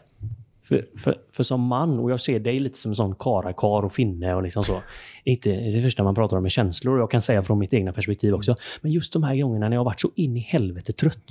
[0.63, 3.93] För, för, för som man, och jag ser dig lite som en sån karakar och
[3.93, 4.81] finne och liksom så.
[5.23, 8.33] Inte det första man pratar om med känslor, jag kan säga från mitt egna perspektiv
[8.33, 8.55] också.
[8.81, 11.27] Men just de här gångerna när jag har varit så in i helvete trött.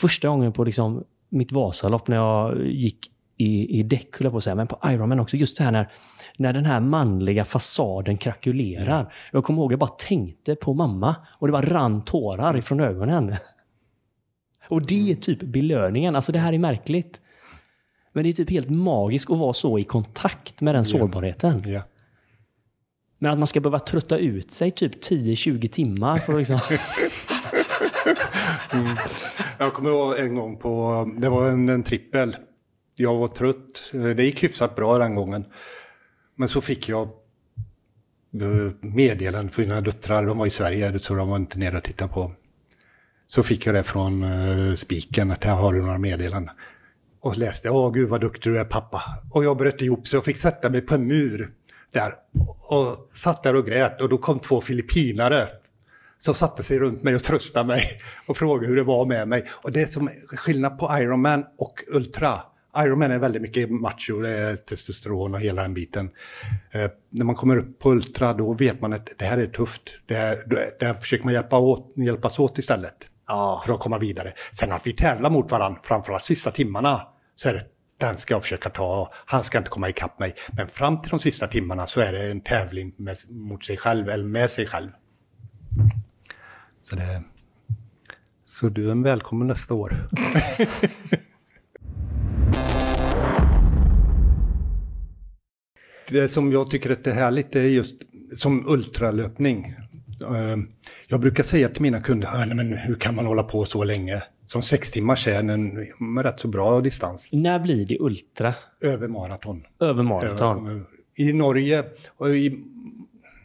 [0.00, 4.38] Första gången på liksom mitt Vasalopp när jag gick i, i däck, höll jag på
[4.38, 5.36] att säga, men på Ironman också.
[5.36, 5.92] Just det här när,
[6.36, 9.12] när den här manliga fasaden krakulerar.
[9.32, 13.36] Jag kommer ihåg, jag bara tänkte på mamma och det bara rann tårar ifrån ögonen.
[14.68, 16.16] Och det är typ belöningen.
[16.16, 17.20] Alltså det här är märkligt.
[18.12, 21.62] Men det är typ helt magiskt att vara så i kontakt med den sårbarheten.
[21.66, 21.82] Ja.
[23.18, 26.58] Men att man ska behöva trötta ut sig typ 10-20 timmar för att liksom...
[29.58, 32.36] Jag kommer ihåg en gång på, det var en, en trippel.
[32.96, 33.92] Jag var trött.
[33.92, 35.44] Det gick hyfsat bra den gången.
[36.34, 37.08] Men så fick jag
[38.40, 40.26] eh, meddelanden för mina döttrar.
[40.26, 42.32] De var i Sverige så de var inte nere och tittade på.
[43.26, 46.54] Så fick jag det från uh, spiken att här har du några meddelanden.
[47.20, 49.02] Och läste, åh gud vad duktig du är pappa.
[49.30, 51.50] Och jag bröt ihop så jag fick sätta mig på en mur
[51.92, 52.14] där.
[52.60, 55.48] Och satt där och grät och då kom två filippinare
[56.18, 57.82] som satte sig runt mig och tröstade mig
[58.26, 59.44] och frågade hur det var med mig.
[59.50, 62.40] Och det är som skillnad på Ironman och Ultra.
[62.76, 66.10] Ironman är väldigt mycket macho, det är testosteron och hela den biten.
[66.70, 69.82] Eh, när man kommer upp på Ultra då vet man att det här är tufft.
[70.06, 70.44] Det här,
[70.78, 73.06] det här försöker man hjälpa åt, hjälpas åt istället.
[73.26, 73.62] Ja.
[73.66, 74.32] För att komma vidare.
[74.52, 77.06] Sen att vi tävlar mot varandra, framförallt sista timmarna,
[77.42, 77.66] så är det
[77.98, 80.34] den ska jag försöka ta, han ska inte komma ikapp mig.
[80.52, 84.08] Men fram till de sista timmarna så är det en tävling med, mot sig själv,
[84.08, 84.90] eller med sig själv.
[86.80, 87.22] Så, det,
[88.44, 90.08] så du är en välkommen nästa år.
[96.08, 97.96] det som jag tycker att det är härligt det är just
[98.36, 99.64] som ultralöpning.
[100.22, 100.56] Eh,
[101.08, 103.84] Jag brukar säga till mina kunder, "Ja, nej, men hur kan man hålla på så
[103.84, 104.22] länge?
[104.52, 105.88] Som sex timmar är en,
[106.22, 107.28] rätt så bra distans.
[107.32, 108.54] När blir det ultra?
[108.80, 109.62] Över maraton.
[109.80, 110.66] Över maraton?
[110.68, 110.84] Över-
[111.16, 111.84] I Norge
[112.16, 112.58] och i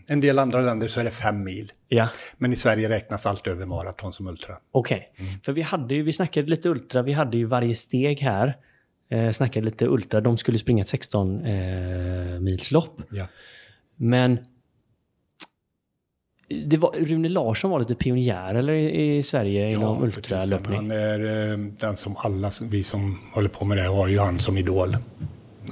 [0.07, 1.71] en del andra länder så är det fem mil.
[1.87, 2.09] Ja.
[2.37, 4.57] Men i Sverige räknas allt över maraton som ultra.
[4.71, 5.11] Okej.
[5.43, 8.57] För vi hade ju, vi snackade lite ultra, vi hade ju varje steg här.
[9.09, 13.01] Eh, snackade lite ultra, de skulle springa ett 16 eh, milslopp.
[13.11, 13.27] Ja.
[13.95, 14.39] Men
[16.65, 20.37] det var, Rune Larsson var lite pionjär eller i, Sverige inom för tusan.
[20.41, 20.75] ultralöpning.
[20.77, 24.39] Han är eh, den som alla vi som håller på med det har ju han
[24.39, 24.97] som idol.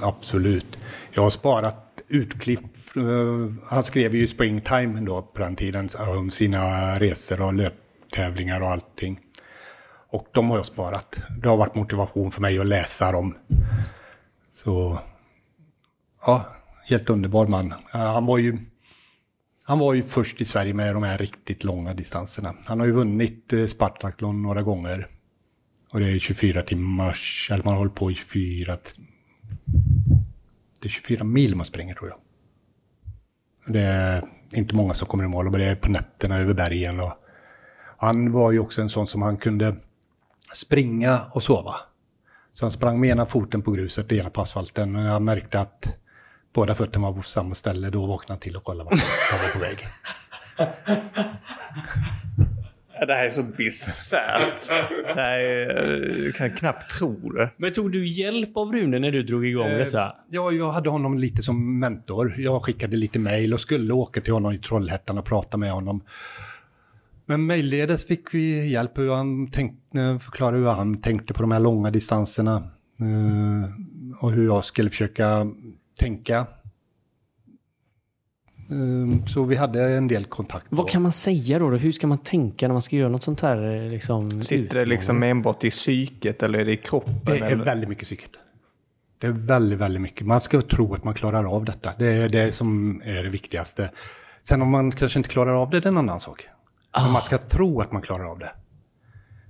[0.02, 0.78] Absolut.
[1.12, 2.60] Jag har sparat utklipp.
[2.96, 8.68] eh, Han skrev ju Springtime då på den tiden om sina resor och löptävlingar och
[8.68, 9.20] allting.
[10.10, 11.18] Och de har jag sparat.
[11.42, 13.36] Det har varit motivation för mig att läsa dem.
[14.52, 14.98] Så
[16.26, 16.44] ja,
[16.84, 17.72] helt underbar man.
[17.72, 18.58] Eh, Han var ju
[19.66, 22.54] han var ju först i Sverige med de här riktigt långa distanserna.
[22.64, 25.08] Han har ju vunnit eh, Spartaklon några gånger.
[25.90, 28.78] Och det är 24 timmars, eller man håller på i 24...
[30.80, 32.18] Det är 24 mil man springer tror jag.
[33.74, 34.22] Det är
[34.54, 37.00] inte många som kommer i mål men det är på nätterna över bergen.
[37.00, 37.12] Och
[37.96, 39.76] han var ju också en sån som han kunde
[40.54, 41.74] springa och sova.
[42.52, 44.96] Så han sprang med ena foten på gruset, det ena på asfalten.
[44.96, 46.03] Och jag märkte att
[46.54, 47.90] båda fötterna var på samma ställe.
[47.90, 49.00] Då vaknade han till och kollade vart
[49.32, 49.78] han var på väg.
[53.06, 54.70] Det här är så bisarrt.
[55.16, 57.50] Är- Jag kan knappt tro det.
[57.56, 60.08] Men tog du hjälp av Rune när du drog igång Eh, detta?
[60.30, 62.34] Ja, jag hade honom lite som mentor.
[62.38, 66.00] Jag skickade lite mejl och skulle åka till honom i Trollhättan och prata med honom.
[67.26, 71.60] Men mejlledes fick vi hjälp hur han tänkte, förklara hur han tänkte på de här
[71.60, 72.56] långa distanserna.
[73.00, 73.70] eh,
[74.20, 75.46] och hur jag skulle försöka
[75.98, 76.46] tänka.
[78.70, 80.66] Eh, så vi hade en del kontakt.
[80.68, 80.90] Vad då.
[80.90, 81.76] kan man säga då, då?
[81.76, 83.74] Hur ska man tänka när man ska göra något sånt här?
[83.84, 87.14] eh, Liksom, Sitter det liksom enbart i psyket eller är det i kroppen?
[87.24, 87.64] Det är eller?
[87.64, 88.30] väldigt mycket psyket.
[89.18, 90.26] Det är väldigt, väldigt mycket.
[90.26, 91.92] Man ska tro att man klarar av detta.
[91.98, 93.90] Det är det som är det viktigaste.
[94.42, 96.46] Sen om man kanske inte klarar av det, det är en annan sak.
[97.02, 98.50] Men man ska tro att man klarar av det.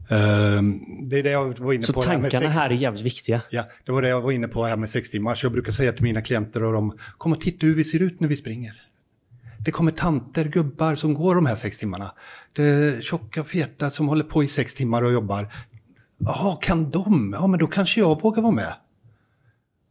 [0.08, 1.98] Ehm, det är det jag var inne Så på.
[1.98, 3.40] med tankarna här är jävligt viktiga.
[3.50, 5.34] Ja, det var det jag var inne på här med sex timmar.
[5.34, 8.02] Så jag brukar säga till mina klienter och de, kom och titta hur vi ser
[8.02, 8.82] ut när vi springer.
[9.58, 12.12] Det kommer tanter, gubbar som går de här sex timmarna.
[12.52, 15.48] Det är tjocka, feta som håller på i sex timmar och jobbar.
[16.18, 17.36] Jaha, kan de?
[17.40, 18.74] Ja, men då kanske jag vågar vara med.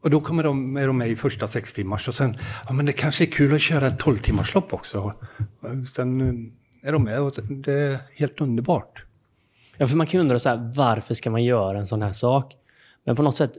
[0.01, 2.85] Och då kommer de, är de med i första sex timmars och sen, ja men
[2.85, 5.13] det kanske är kul att köra ett 12 timmars lopp också.
[5.93, 6.21] Sen,
[6.81, 9.03] är de med och det är helt underbart.
[9.77, 12.11] Ja, för man kan ju undra så här, varför ska man göra en sån här
[12.13, 12.55] sak?
[13.03, 13.57] Men på något sätt,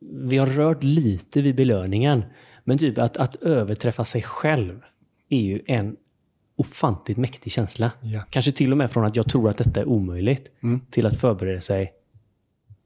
[0.00, 2.24] vi har rört lite vid belöningen.
[2.64, 4.80] Men typ att, att överträffa sig själv
[5.28, 5.96] är ju en
[6.56, 7.90] ofantligt mäktig känsla.
[8.00, 8.22] Ja.
[8.30, 10.80] Kanske till och med från att jag tror att detta är omöjligt, Mm.
[10.90, 11.92] till att förbereda sig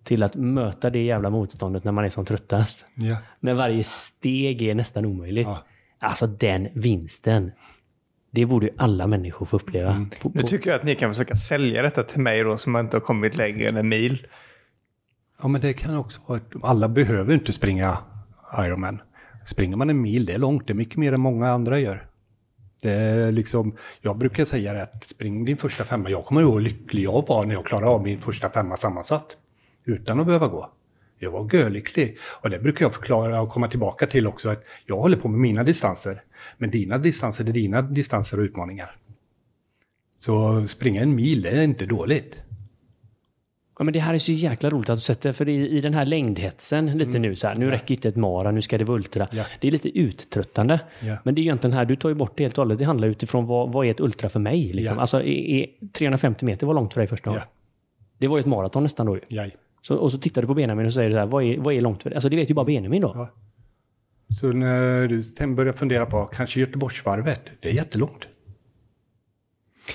[0.03, 2.87] till att möta det jävla motståndet när man är som tröttast.
[2.95, 3.17] Ja.
[3.41, 5.47] När varje steg är nästan omöjligt.
[5.47, 5.65] Ja.
[5.99, 7.53] Alltså den vinsten.
[8.31, 9.91] Det borde ju alla människor få uppleva.
[9.91, 10.11] Mm.
[10.23, 12.77] På, Nu på, tycker jag att ni kan försöka sälja detta till mig då som
[12.77, 14.27] inte har kommit längre än en mil.
[15.43, 16.39] ja, men det kan också vara...
[16.39, 17.99] ett- Alla behöver inte springa
[18.59, 19.01] Ironman.
[19.47, 20.67] Springer man en mil, det är långt.
[20.67, 22.07] Det är mycket mer än många andra gör.
[22.83, 26.11] Det är liksom, jag brukar säga det att spring din första femma.
[26.11, 29.37] Jag kommer ihåg hur lycklig jag var när jag klarade av min första femma sammansatt.
[29.85, 30.71] Utan att behöva gå.
[31.19, 32.19] Jag var görlycklig.
[32.41, 34.49] Och det brukar jag förklara och komma tillbaka till också.
[34.49, 36.23] att Jag håller på med mina distanser.
[36.59, 38.97] Men dina distanser är dina distanser och utmaningar.
[40.19, 42.43] Så springa en mil, det är inte dåligt.
[43.79, 45.95] ja, men det här är så jäkla roligt att du sätter, för i, i den
[45.95, 49.25] här längdhetsen lite nu så här, nu räcker inte ett mara, nu ska det vultra.
[49.25, 49.37] Mm.
[49.39, 49.45] Ja.
[49.61, 50.81] Det är lite uttröttande.
[51.01, 51.17] Ja.
[51.25, 52.79] Men det är ju egentligen här, du tar ju bort det helt och hållet.
[52.79, 54.73] Det handlar utifrån vad, vad är ett ultra för mig?
[54.73, 54.95] Liksom.
[54.95, 55.01] Ja.
[55.01, 57.43] Alltså, är, är 350 meter var långt för dig första gången.
[57.47, 57.53] Ja.
[58.19, 59.21] Det var ju ett maraton nästan då ju.
[59.83, 61.81] Så, och så tittar du på Benjamin och säger så här, vad är, vad är
[61.81, 62.17] långt för dig?
[62.17, 63.29] Alltså det vet ju bara Benjamin då.
[64.31, 68.29] Så när du sen börjar fundera på kanske Göteborgsvarvet, det är jättelångt.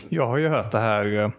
[0.10, 1.32] Jag har ju hört det här eh,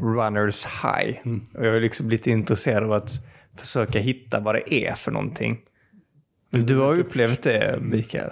[0.00, 1.18] Runners High.
[1.54, 3.12] Och jag är liksom lite intresserad av att
[3.56, 5.60] försöka hitta vad det är för någonting.
[6.50, 8.30] Du har ju upplevt det, Mikael.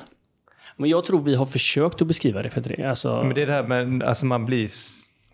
[0.76, 2.84] Men jag tror vi har försökt att beskriva det för det.
[2.84, 4.68] Alltså, Men det är det här med alltså man blir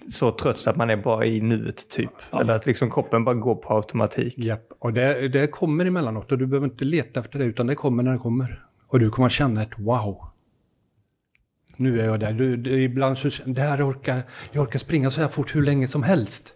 [0.08, 2.10] så trött så att man är bara i nuet typ.
[2.32, 4.38] Eller att liksom kroppen bara går på automatik.
[4.38, 7.74] Japp, och det, det kommer emellanåt och du behöver inte leta efter det utan det
[7.74, 8.64] kommer när det kommer.
[8.88, 10.24] Och du kommer känna ett wow.
[11.76, 12.32] Nu är jag där.
[12.32, 15.88] Du, du, ibland så det här orkar, jag orkar springa så här fort hur länge
[15.88, 16.52] som helst.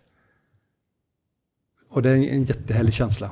[1.90, 3.30] Och det är en jättehärlig känsla.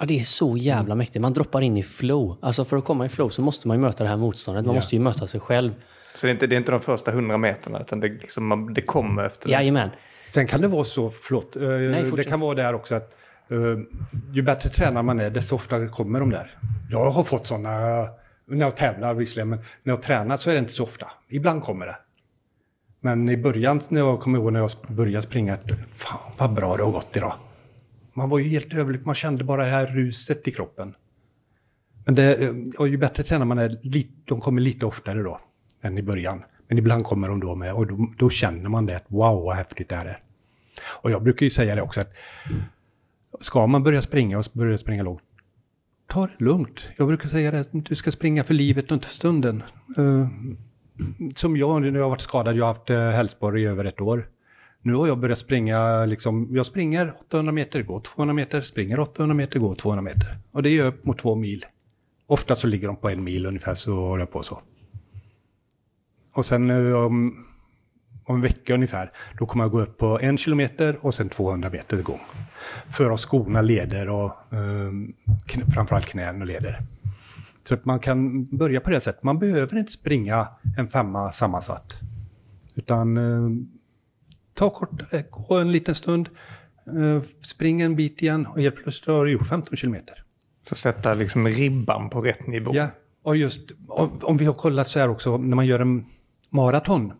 [0.00, 1.22] Ja, det är så jävla mäktigt.
[1.22, 2.36] Man droppar in i flow.
[2.42, 4.64] Alltså för att komma i flow så måste man ju möta det här motståndet.
[4.66, 4.78] Man Ja.
[4.78, 5.72] måste ju möta sig själv.
[6.16, 8.74] Så det är inte, det är inte de första hundra meterna utan det, liksom, man,
[8.74, 9.52] det kommer efter det.
[9.52, 9.90] Jajamän.
[10.30, 12.28] Sen kan det vara så, förlåt, eh, det fortsätt.
[12.28, 13.14] kan vara där också att
[13.50, 13.58] eh,
[14.32, 16.58] ju bättre tränare man är, desto oftare kommer de där.
[16.90, 17.70] Jag har fått sådana,
[18.46, 21.06] när jag tävlar visserligen, men när jag tränar så är det inte så ofta.
[21.28, 21.96] Ibland kommer det.
[23.00, 26.76] Men i början, när jag kommer ihåg när jag började springa, att, fan vad bra
[26.76, 27.34] det har gått idag.
[28.14, 30.94] Man var ju helt överlycklig, man kände bara det här ruset i kroppen.
[32.04, 33.78] Men det, och ju bättre tränare man är,
[34.24, 35.40] de kommer lite oftare då
[35.82, 36.42] än i början.
[36.68, 39.56] Men ibland kommer de då med och då, då känner man det att wow vad
[39.56, 40.22] häftigt det här är.
[40.86, 42.12] Och jag brukar ju säga det också att
[43.40, 45.22] ska man börja springa och börja springa långt,
[46.06, 46.88] ta det lugnt.
[46.96, 49.62] Jag brukar säga det, att du ska springa för livet och inte för stunden.
[49.98, 50.28] Uh,
[51.34, 54.00] som jag, när jag har varit skadad, jag har haft eh, hälsporre i över ett
[54.00, 54.28] år.
[54.82, 59.34] Nu har jag börjat springa, liksom, jag springer 800 meter, går 200 meter, springer 800
[59.34, 60.38] meter, går 200 meter.
[60.52, 61.66] Och det gör upp mot två mil.
[62.26, 64.60] Ofta så ligger de på en mil ungefär, så håller jag på så.
[66.36, 67.46] Och sen eh, om,
[68.24, 71.70] om en vecka ungefär, då kommer jag gå upp på en kilometer och sen 200
[71.70, 72.20] meter gång.
[72.86, 74.92] För att skona leder och eh,
[75.74, 76.78] framförallt knän och leder.
[77.64, 79.22] Så att man kan börja på det sättet.
[79.22, 82.00] Man behöver inte springa en femma sammansatt.
[82.74, 83.66] Utan eh,
[84.54, 86.28] ta kortare, gå en liten stund,
[86.86, 90.22] eh, spring en bit igen och helt plötsligt har du gjort 15 kilometer.
[90.68, 92.70] Så sätta liksom ribban på rätt nivå.
[92.74, 92.88] Ja,
[93.22, 96.06] och just om, om vi har kollat så här också när man gör en
[96.50, 97.12] maraton.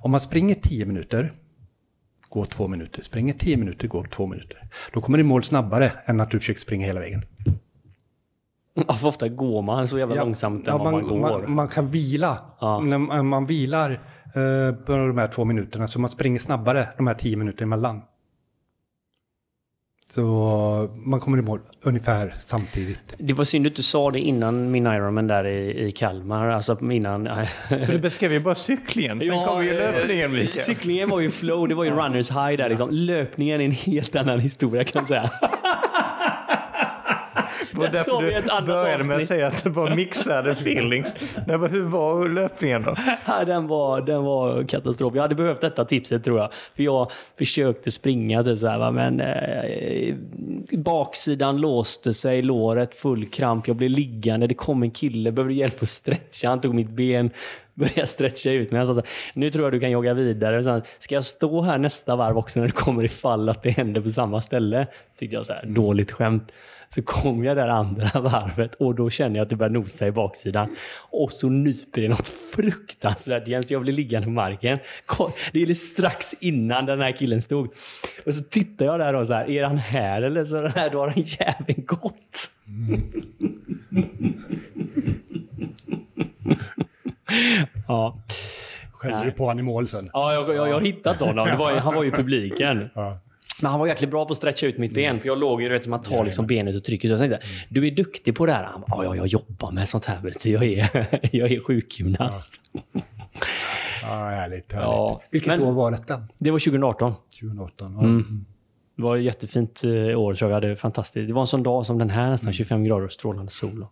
[0.00, 1.32] Om man springer 10 minuter,
[2.28, 4.58] går 2 minuter, springer 10 minuter, går 2 minuter.
[4.92, 7.22] Då kommer du i mål snabbare än att du försöker springa hela vägen.
[8.88, 11.18] Ja, för ofta går man så jävla långsamt än ja, vad man, går.
[11.18, 12.38] Man, man kan vila.
[12.60, 12.80] Ja.
[12.80, 13.90] När man, man vilar
[14.24, 18.02] eh, på de här två minuterna så man springer snabbare de här 10 minuter emellan.
[20.10, 23.14] Så man kommer i mål ungefär samtidigt.
[23.18, 26.48] Det var synd att du sa det innan min Ironman där i, i Kalmar.
[26.48, 27.28] Alltså innan...
[27.68, 29.20] För du beskrev ju bara cyklingen.
[29.20, 30.58] Sen kom ju eh, löpningen, Mikael.
[30.58, 32.90] Cyklingen var ju flow, det var ju runners high där liksom.
[32.90, 35.30] Löpningen är en helt annan historia kan jag säga.
[37.76, 39.26] Var därför du började med att avsnitt.
[39.26, 41.16] säga att det var mixade feelings.
[41.46, 42.94] Nej, men hur var löpningen då?
[43.26, 45.14] Ja, den, var, den var katastrof.
[45.14, 46.52] Jag hade behövt detta tipset tror jag.
[46.76, 50.14] För jag försökte springa typ så här, va, men eh,
[50.72, 53.68] baksidan låste sig, låret full kramp.
[53.68, 54.46] Jag blev liggande.
[54.46, 56.48] Det kom en kille, behövde hjälp att stretcha.
[56.48, 57.30] Han tog mitt ben.
[57.76, 58.78] började stretcha ut mig.
[58.78, 60.62] Han sa så här, nu tror jag du kan jogga vidare.
[60.62, 64.00] Så, Ska jag stå här nästa varv också när du kommer ifall att det händer
[64.00, 64.86] på samma ställe?
[65.18, 66.52] Tyckte jag så här, dåligt skämt.
[66.88, 70.12] Så kom jag där andra varvet och då känner jag att det börjar nosa i
[70.12, 70.76] baksidan.
[71.10, 74.78] Och så nyper det något fruktansvärt igen så jag blir liggande på marken.
[75.52, 77.66] Det är strax innan den här killen stod.
[78.26, 80.98] Och så tittar jag där och så här, är han här eller så här, då
[80.98, 82.50] har han jäveln gått.
[82.66, 83.12] Mm.
[87.88, 88.22] ja.
[88.92, 90.10] Skällde du på honom i mål sen?
[90.12, 91.48] Ja, jag, jag, jag har hittat honom.
[91.58, 92.90] Var, han var ju i publiken.
[92.94, 93.18] Ja.
[93.62, 95.20] Men han var jäkligt bra på att stretcha ut mitt ben.
[95.20, 97.08] För jag låg ju, du vet, som man tar liksom benet och trycker.
[97.08, 98.64] Så jag tänkte, du är duktig på det här.
[98.64, 100.20] Han bara, ja, jag jobbar med sånt här.
[100.20, 100.50] Vet du.
[100.50, 100.88] Jag, är,
[101.36, 102.60] jag är sjukgymnast.
[102.72, 103.00] Ja,
[104.02, 104.72] ja härligt.
[104.72, 104.86] härligt.
[104.86, 106.22] Ja, Vilket men, år var detta?
[106.38, 107.14] Det var 2018.
[107.40, 108.04] 2018, ja.
[108.04, 108.44] mm.
[108.96, 110.62] Det var ett jättefint eh, år tror jag.
[110.62, 111.28] Det, fantastiskt.
[111.28, 112.88] det var en sån dag som den här, nästan 25 mm.
[112.88, 113.86] grader och strålande sol.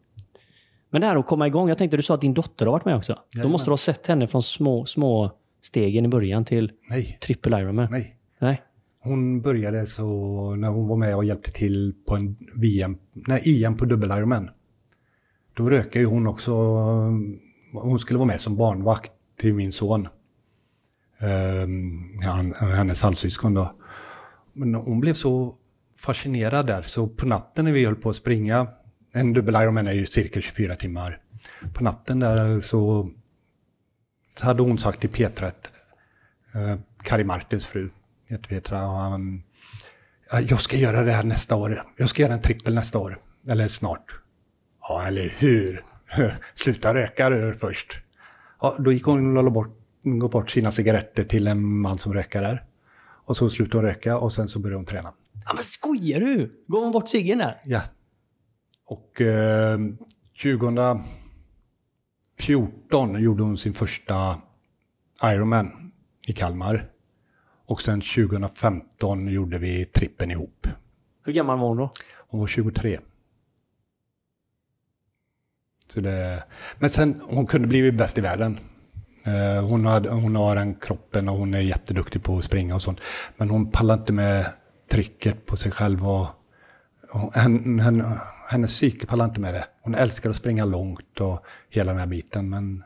[0.90, 1.68] Men det här att komma igång.
[1.68, 3.18] Jag tänkte du sa att din dotter har varit med också.
[3.42, 7.18] Då måste du ha sett henne från små, små stegen i början till Nej.
[7.20, 7.88] triple Ironman.
[7.90, 8.16] Nej.
[8.38, 8.62] Nej.
[9.04, 10.06] Hon började så
[10.56, 14.50] när hon var med och hjälpte till på en VM, nej, EM på dubbel Ironman.
[15.54, 16.52] Då rökade ju hon också.
[16.52, 20.08] Eh, hon skulle vara med som barnvakt till min son.
[21.20, 23.76] Um, han, hennes halvsyskon då.
[24.52, 25.54] Men hon blev så
[25.98, 28.66] fascinerad där så på natten när vi höll på att springa
[29.12, 31.20] en dubbel Ironman är ju cirka 24 timmar.
[31.74, 33.10] På natten där så,
[34.34, 37.90] så hade hon sagt till Petra, eh, Kari Martins fru,
[38.28, 39.42] heter Petra, och han,
[40.30, 41.92] jag ska göra det här nästa år.
[41.96, 43.20] Jag ska göra en trippel nästa år.
[43.48, 44.20] Eller snart.
[44.80, 45.84] Ja, eller hur?
[46.54, 48.00] Sluta röka du först.
[48.60, 49.78] Ja, då gick hon och bort,
[50.30, 52.64] bort sina cigaretter till en man som rökar där.
[53.26, 55.12] Och så slutade hon röka och sen så började hon träna.
[55.44, 56.64] Ja, men skojar du?
[56.66, 57.60] Går hon bort ciggen där?
[57.64, 57.80] Ja.
[58.86, 59.78] Och eh,
[60.42, 64.40] 2014 gjorde hon sin första
[65.22, 65.92] Ironman
[66.26, 66.90] i Kalmar.
[67.66, 70.66] Och sen 2015 gjorde vi trippen ihop.
[71.24, 71.90] Hur gammal var hon då?
[72.16, 73.00] Hon var 23.
[75.88, 76.44] Så det,
[76.78, 78.58] men sen, hon kunde bli bäst i världen.
[79.24, 82.82] Eh, hon, hade, hon har den kroppen och hon är jätteduktig på att springa och
[82.82, 83.00] sånt.
[83.36, 84.46] Men hon pallar inte med
[84.90, 86.26] trycket på sig själv och,
[87.10, 89.66] och hen, hen, hennes psyke pallar inte med det.
[89.82, 92.48] Hon älskar att springa långt och hela den här biten.
[92.50, 92.84] Men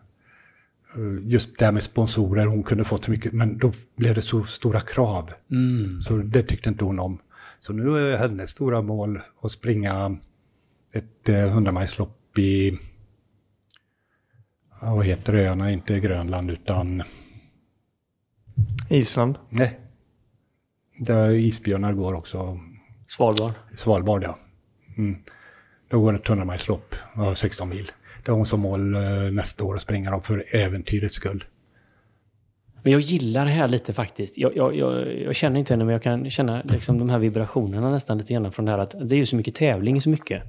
[1.22, 4.44] just det här med sponsorer, hon kunde få så mycket, men då blev det så
[4.44, 5.28] stora krav.
[5.51, 6.03] Mm.
[6.03, 7.18] Så det tyckte inte hon om.
[7.61, 10.18] Så nu är hennes stora mål att springa
[10.92, 12.78] ett 100 eh, milslopp i,
[14.82, 17.03] vad heter öarna, inte Grönland utan...
[18.90, 19.38] Island?
[19.49, 19.80] Nej.
[20.99, 22.61] Där isbjörnar går också.
[23.07, 23.53] Svalbard?
[23.76, 24.38] Svalbard, ja.
[24.96, 25.18] Mm.
[25.88, 26.94] Då går det ett 100 lopp,
[27.34, 27.90] 16 mil.
[28.28, 29.00] Det har hon som mål eh,
[29.32, 31.44] nästa år att springa dem för äventyrets skull.
[32.82, 34.38] Men jag gillar det här lite faktiskt.
[34.38, 37.90] Jag, jag, jag, jag känner inte henne, men jag kan känna liksom de här vibrationerna
[37.90, 40.42] nästan lite grann från det här att det är ju så mycket tävling så mycket.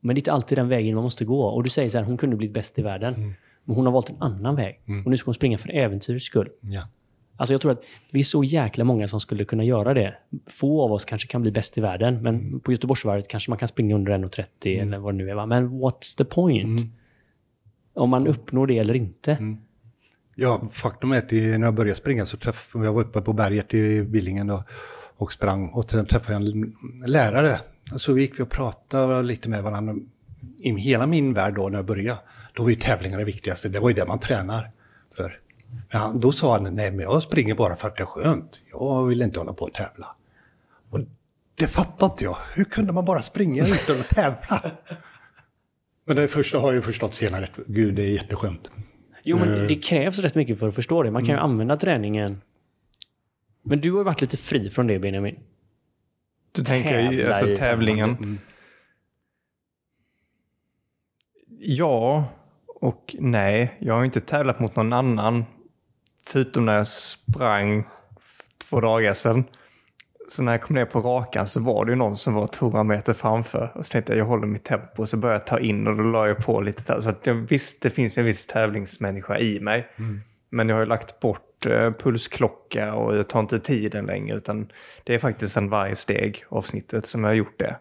[0.00, 1.42] Men det är inte alltid den vägen man måste gå.
[1.42, 3.14] Och du säger så här, hon kunde blivit bäst i världen.
[3.14, 3.34] Mm.
[3.64, 4.80] Men hon har valt en annan väg.
[4.86, 5.04] Mm.
[5.04, 6.48] Och nu ska hon springa för äventyrets skull.
[6.60, 6.88] Ja.
[7.36, 10.14] Alltså jag tror att vi är så jäkla många som skulle kunna göra det.
[10.46, 12.60] Få av oss kanske kan bli bäst i världen, men mm.
[12.60, 14.88] på Göteborgsvarvet kanske man kan springa under 1.30 mm.
[14.88, 15.34] eller vad det nu är.
[15.34, 15.46] Va?
[15.46, 16.64] Men what's the point?
[16.64, 16.92] Mm.
[17.96, 19.32] Om man uppnår det eller inte.
[19.32, 19.58] Mm.
[20.34, 23.74] Ja, faktum är att när jag började springa så träffade jag var uppe på berget
[23.74, 24.64] i Billingen då,
[25.16, 26.74] och sprang och sen träffade jag en
[27.06, 27.60] lärare.
[27.96, 29.94] Så gick vi och pratade lite med varandra.
[30.58, 32.20] I hela min värld då när jag började,
[32.52, 33.68] då var ju tävlingar det viktigaste.
[33.68, 34.70] Det var ju det man tränar
[35.16, 35.40] för.
[35.90, 38.60] Ja, då sa han, nej men jag springer bara för att det är skönt.
[38.70, 40.06] Jag vill inte hålla på och tävla.
[40.90, 41.00] Och
[41.54, 42.36] det fattade inte jag.
[42.54, 44.70] Hur kunde man bara springa utan att tävla?
[46.06, 48.70] Men det första har jag ju förstått senare, gud det är jätteskönt.
[49.22, 49.66] Jo men eh.
[49.66, 51.10] det krävs rätt mycket för att förstå det.
[51.10, 51.50] Man kan ju mm.
[51.50, 52.40] använda träningen.
[53.62, 55.38] Men du har ju varit lite fri från det Benjamin.
[56.52, 58.10] Du tänker i alltså, tävlingen?
[58.10, 58.38] Mm.
[61.58, 62.24] Ja
[62.66, 63.76] och nej.
[63.78, 65.44] Jag har inte tävlat mot någon annan
[66.28, 67.84] Förutom när jag sprang
[68.58, 69.44] två dagar sedan.
[70.28, 72.84] Så när jag kom ner på rakan så var det ju någon som var 200
[72.84, 73.72] meter framför.
[73.74, 75.96] Och så tänkte jag jag håller mitt tempo och så började jag ta in och
[75.96, 77.02] då la jag på lite.
[77.02, 79.88] Så att jag visst, det finns en viss tävlingsmänniska i mig.
[79.96, 80.20] Mm.
[80.50, 84.36] Men jag har ju lagt bort eh, pulsklocka och jag tar inte tiden längre.
[84.36, 84.68] Utan
[85.04, 87.76] det är faktiskt en varje steg avsnittet som jag har gjort det.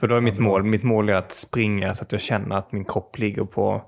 [0.00, 2.72] För då är mitt mål, mitt mål är att springa så att jag känner att
[2.72, 3.82] min kropp ligger på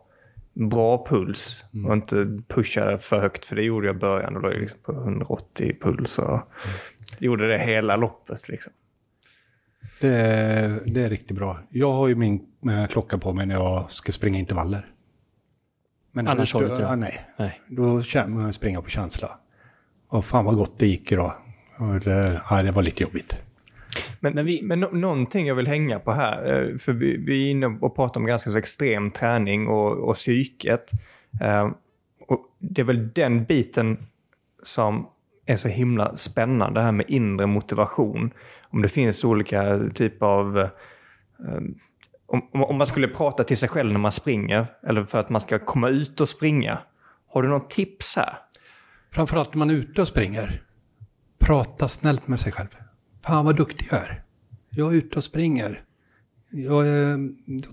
[0.54, 1.86] bra puls mm.
[1.86, 3.44] och inte pusha för högt.
[3.44, 6.18] För det gjorde jag i början och då är liksom på 180 puls.
[6.18, 6.44] Och mm.
[7.22, 8.48] Gjorde det hela loppet.
[8.48, 8.72] Liksom.
[10.00, 11.58] Det, är, det är riktigt bra.
[11.70, 12.46] Jag har ju min
[12.88, 14.86] klocka på mig när jag ska springa intervaller.
[16.12, 16.88] Men Annars har du inte det?
[16.88, 17.20] ja, nej.
[17.38, 17.60] Nej.
[17.68, 19.38] Då känner man springa på känsla.
[20.08, 21.32] Och fan vad gott det gick idag.
[21.78, 23.40] Och det, ja, det var lite jobbigt.
[24.20, 27.46] Men, Men vi- men nå- någonting jag vill hänga på här, eh, för vi, vi
[27.46, 30.90] är inne och pratar om ganska så extrem träning och, och psyket.
[31.40, 31.70] Eh,
[32.28, 34.06] Och det är väl den biten
[34.62, 35.06] som
[35.46, 38.30] är så himla spännande, det här med inre motivation.
[38.62, 40.58] Om det finns olika typer av...
[40.58, 41.74] Ehm,
[42.26, 45.30] om, om om man skulle prata till sig själv när man springer, eller för att
[45.30, 46.78] man ska komma ut och springa.
[47.28, 48.36] Har du något tips här?
[49.10, 50.62] Framförallt när man är ute och springer.
[51.38, 52.68] Prata snällt med sig själv.
[53.26, 54.22] Fan vad duktig jag är.
[54.70, 55.84] Jag är ute och springer.
[56.56, 57.18] Jag eh,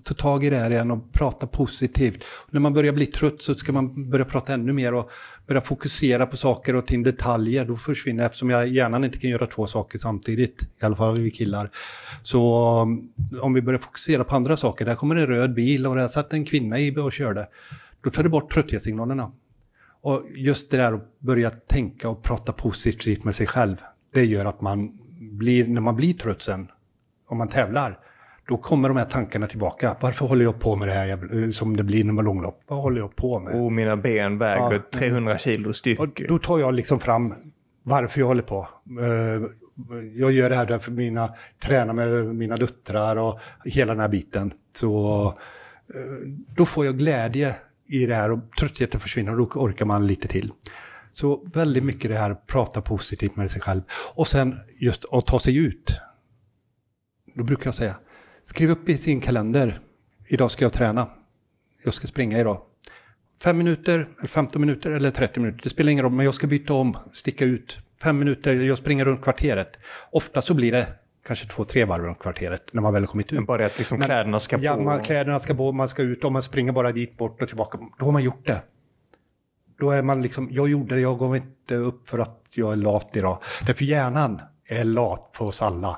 [0.04, 2.24] tar tag i det här igen och prata positivt.
[2.24, 5.12] Och när man börjar bli trött så ska man börja prata ännu mer och
[5.48, 7.66] börja fokusera på saker och ting, detaljer.
[7.66, 11.32] Då försvinner, eftersom jag hjärnan inte kan göra två saker samtidigt, i alla fall vi
[11.32, 11.70] killar.
[12.24, 12.42] Så
[13.34, 16.08] eh, om vi börjar fokusera på andra saker, där kommer en röd bil och där
[16.08, 17.48] satt en kvinna i och körde.
[18.04, 19.32] Då tar det bort trötthetssignalerna.
[20.02, 23.76] Och just det där att börja tänka och prata positivt med sig själv,
[24.14, 26.68] det gör att man blir, när man blir trött sen,
[27.28, 28.00] om man tävlar,
[28.48, 29.98] då kommer de här tankarna tillbaka.
[30.00, 32.62] Varför håller jag på med det här jävla- som det blir när man långlopp?
[32.68, 33.56] Vad håller jag på med?
[33.56, 34.80] Oh, mina ben väger Ja.
[34.94, 36.00] 300 kilo styck.
[36.00, 37.34] Och då tar jag liksom fram
[37.84, 38.68] varför jag håller på.
[39.02, 39.42] Eh,
[40.16, 41.34] Jag gör det här därför mina
[41.64, 44.54] tränar med mina döttrar och hela den här biten.
[44.76, 45.26] Så
[45.96, 46.02] eh,
[46.56, 47.56] då får jag glädje
[47.88, 50.52] i det här och tröttheten försvinner och då orkar man lite till.
[51.12, 53.82] Så väldigt mycket det här prata positivt med sig själv.
[54.16, 55.98] Och sen just att ta sig ut.
[57.36, 57.96] Då brukar jag säga,
[58.52, 59.80] skriv upp i sin kalender,
[60.28, 61.08] idag ska jag träna.
[61.84, 62.62] Jag ska springa idag.
[63.44, 66.48] Fem minuter, eller 15 minuter eller 30 minuter, det spelar ingen roll, men jag ska
[66.48, 67.80] byta om, sticka ut.
[68.04, 69.72] Fem minuter, jag springer runt kvarteret.
[70.12, 70.88] Ofta så blir det
[71.28, 73.46] kanske två, tre varv runt kvarteret när man väl kommit ut.
[73.48, 74.82] Bara det att liksom Men- kläderna ska Ja, på.
[74.82, 77.78] man, kläderna ska på, man ska ut och man springer bara dit bort och tillbaka.
[78.00, 78.62] Då har man gjort det.
[79.80, 82.76] Då är man liksom, jag gjorde det, jag gav inte upp för att jag är
[82.76, 83.40] lat idag.
[83.68, 85.98] Därför hjärnan är lat för oss alla.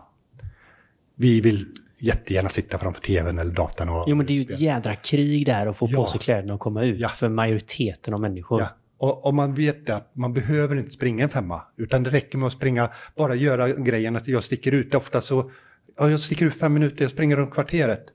[1.16, 1.68] Vi vill
[2.04, 4.04] jättegärna sitta framför tvn eller datorn och...
[4.08, 6.01] Jo, men det är ju ett jädra krig där att få Ja.
[6.04, 7.10] på sig kläderna och komma ut Ja.
[7.10, 8.62] för majoriteten av människor.
[8.62, 8.68] Ja.
[8.97, 12.47] Och om man vet att man behöver inte springa en femma, utan det räcker med
[12.47, 14.95] att springa, bara göra grejen att jag sticker ut.
[14.95, 15.51] Ofta så,
[15.97, 18.06] ja, jag sticker ut fem minuter, jag springer runt kvarteret.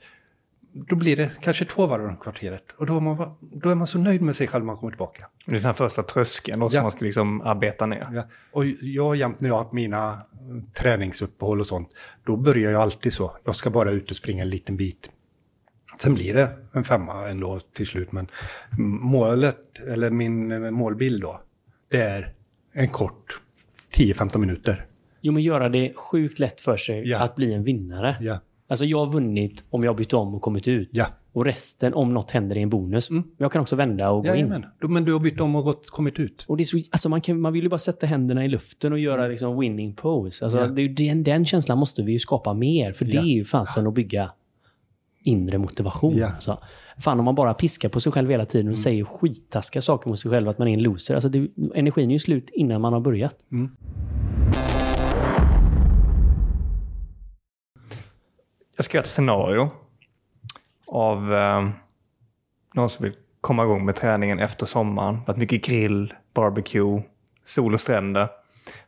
[0.89, 2.65] Då blir det kanske två varv runt kvarteret.
[2.77, 4.91] Och då är, man, då är man så nöjd med sig själv när man kommer
[4.91, 5.27] tillbaka.
[5.47, 6.83] Det är den här första tröskeln då, som Ja.
[6.83, 8.09] man ska liksom arbeta ner.
[8.13, 8.23] Ja.
[8.53, 12.83] Och jag jämt när jag har haft mina eh, träningsuppehåll och sånt, då börjar jag
[12.83, 13.37] alltid så.
[13.45, 15.09] Jag ska bara ut och springa en liten bit.
[16.01, 18.29] Sen blir det en femma ändå till slut, men
[19.01, 21.41] målet, eller min eh, målbild då,
[21.91, 22.33] det är
[22.73, 23.41] en kort
[23.95, 24.87] 10-15 minuter.
[25.21, 27.23] Jo, men göra det sjukt lätt för sig Ja.
[27.25, 28.17] att bli en vinnare.
[28.21, 30.89] Ja, Alltså jag har vunnit om jag bytt om och kommit ut.
[30.93, 31.07] ja.
[31.33, 33.11] Och resten om något händer är en bonus.
[33.11, 33.23] Mm.
[33.23, 34.35] Men jag kan också vända och gå in.
[34.35, 34.65] Jajamän.
[34.81, 36.45] Då- Men du har bytt om och gått, kommit ut.
[36.49, 38.93] Och det är så, alltså man, kan, man vill ju bara sätta händerna i luften
[38.93, 40.45] och göra liksom winning pose.
[40.45, 40.67] Alltså Ja.
[40.67, 42.93] det den, den känslan måste vi ju skapa mer.
[42.93, 43.21] För det Ja.
[43.23, 44.31] är ju fasen att bygga
[45.25, 46.17] inre motivation.
[46.17, 46.27] Ja.
[46.35, 46.59] Alltså,
[46.99, 50.21] fan om man bara piskar på sig själv hela tiden och säger skittaskiga saker mot
[50.21, 51.15] sig själv, att man är en loser.
[51.15, 53.37] Alltså det, energin är ju slut innan man har börjat.
[58.79, 59.71] Jag ska göra ett scenario
[60.87, 61.69] av eh,
[62.75, 65.21] någon som vill komma igång med träningen efter sommaren.
[65.27, 67.03] Varit mycket grill, barbecue,
[67.45, 68.29] sol och stränder.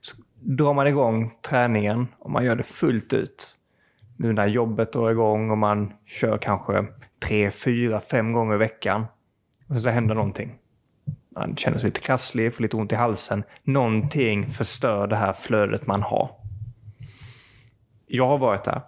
[0.01, 3.57] Så drar man igång träningen och man gör det fullt ut.
[4.17, 6.87] Nu när jobbet drar igång och man kör kanske
[7.25, 9.07] tre, fyra, fem gånger i veckan.
[9.69, 10.55] Och så händer någonting.
[11.37, 13.45] Man känner sig lite krasslig, får lite ont i halsen.
[13.63, 16.31] Någonting förstör det här flödet man har.
[18.07, 18.83] Jag har varit där.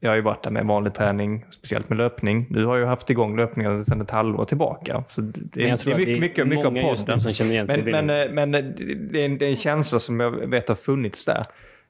[0.00, 2.46] Jag har ju varit där med vanlig träning, speciellt med löpning.
[2.50, 5.04] Nu har jag haft igång löpningen sedan ett halvår tillbaka.
[5.08, 7.20] Så det, är det är mycket, mycket, mycket av podden.
[7.20, 8.64] som känner igen sig Men, men, eh, men eh,
[9.10, 11.42] det, är en, det är en känsla som jag vet har funnits där.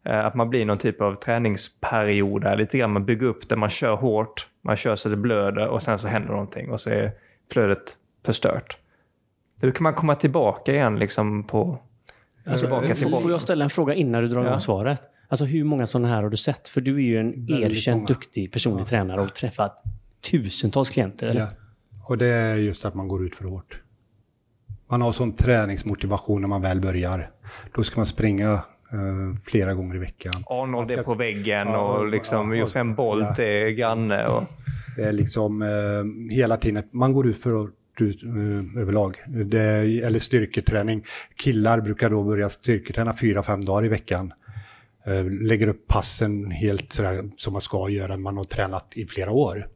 [0.05, 2.57] Eh, Att man blir någon typ av träningsperiod där.
[2.57, 5.83] Lite grann man bygger upp det, man kör hårt, man kör så det blöder och
[5.83, 7.13] sen så händer någonting och så är
[7.53, 7.97] flödet
[8.27, 8.77] förstört.
[9.61, 11.79] Hur kan man komma tillbaka igen liksom på...
[12.47, 13.23] Alltså, tillbaka till får, bollen?
[13.23, 14.61] får jag ställa en fråga innan du drar igång Ja.
[14.61, 15.03] svaret?
[15.29, 16.68] Alltså hur många sådana här har du sett?
[16.68, 19.83] För du är ju en erkänt duktig personlig tränare och träffat
[20.31, 21.26] tusentals klienter.
[21.31, 21.41] Eller?
[21.41, 21.49] Ja.
[22.05, 23.83] Och det är just att man går ut för hårt.
[24.91, 27.31] Man har sån träningsmotivation när man väl börjar.
[27.74, 30.33] Då ska man springa eh, flera gånger i veckan.
[30.47, 33.45] Arnold är på väggen Ja, och liksom ja, Usain Bolt ja.
[33.45, 34.26] är granne.
[34.26, 34.45] Och...
[34.97, 39.16] Det är liksom eh, hela tiden, man går ut för hårt ut, eh, överlag.
[39.26, 41.05] Det eller styrketräning.
[41.37, 44.33] Killar brukar då börja styrketräna fyra, fem dagar i veckan.
[45.09, 49.07] Eh, lägger upp passen helt sådär som man ska göra när man har tränat i
[49.07, 49.69] flera år.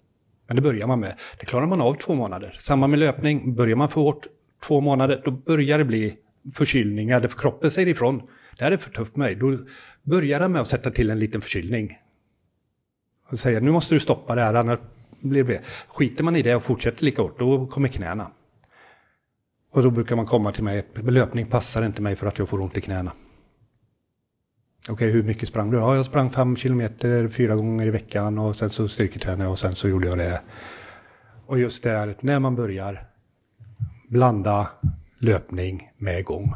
[0.46, 1.14] Men det börjar man med.
[1.40, 2.56] Det klarar man av två månader.
[2.60, 3.54] Samma med löpning.
[3.54, 4.26] Börjar man för hårt
[4.66, 6.14] två månader, då börjar det bli
[6.54, 7.20] förkylningar.
[7.20, 8.22] För kroppen säger ifrån.
[8.58, 9.34] Det här är för tufft för mig.
[9.34, 9.58] Då
[10.02, 11.98] börjar den med att sätta till en liten förkylning.
[13.30, 14.78] Och säger nu måste du stoppa det här, annars
[15.20, 15.60] blir det...
[15.88, 18.30] Skiter man i det och fortsätter lika hårt, då kommer knäna.
[19.70, 22.60] Och då brukar man komma till mig, löpning passar inte mig för att jag får
[22.60, 23.12] ont i knäna.
[24.82, 25.76] Okej, okay, hur mycket sprang du?
[25.76, 29.58] Ja, jag sprang fem kilometer fyra gånger i veckan och sen så styrketränade jag och
[29.58, 30.40] sen så gjorde jag det.
[31.46, 33.06] Och just det här, när man börjar
[34.08, 34.68] blanda
[35.18, 36.54] löpning med gång.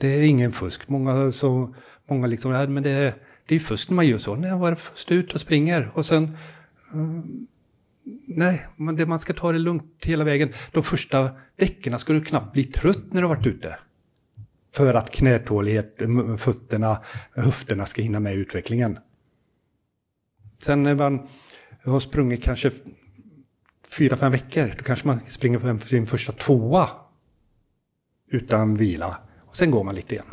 [0.00, 0.88] Det är ingen fusk.
[0.88, 1.74] Många, så,
[2.08, 3.14] många liksom, ja, men det,
[3.46, 4.36] det är fusk när man gör så.
[4.36, 6.36] När jag var först ut och springer och sen...
[6.92, 7.46] Um,
[8.26, 10.52] nej, man, det, man ska ta det lugnt hela vägen.
[10.72, 13.78] De första veckorna ska du knappt bli trött när du har varit ute.
[14.72, 15.98] För att knätålighet,
[16.38, 17.02] fötterna,
[17.34, 18.98] höfterna ska hinna med i utvecklingen.
[20.58, 21.28] Sen när man
[21.84, 22.70] har sprungit kanske
[23.88, 26.88] fyra, fem veckor, då kanske man springer på sin första tvåa
[28.30, 29.16] utan vila.
[29.40, 30.26] Och sen går man lite igen.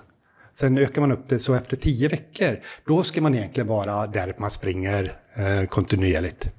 [0.54, 4.34] Sen ökar man upp det så efter tio veckor, då ska man egentligen vara där
[4.38, 6.50] man springer eh, kontinuerligt.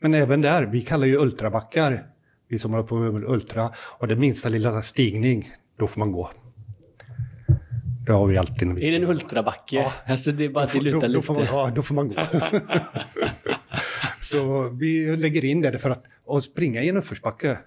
[0.00, 2.06] Men även där, vi kallar ju ultrabackar,
[2.48, 6.30] vi som håller på med ultra, och det minsta lilla stigning, då får man gå.
[8.08, 8.68] Det har vi alltid.
[8.68, 9.76] Är det en ultrabacke?
[9.76, 9.92] Ja.
[10.12, 12.08] Alltså det är bara att det lutar då, då, får man, ja, då får man
[12.08, 12.14] gå.
[14.20, 17.58] så vi lägger in det för att, att springa i en uppförsbacke,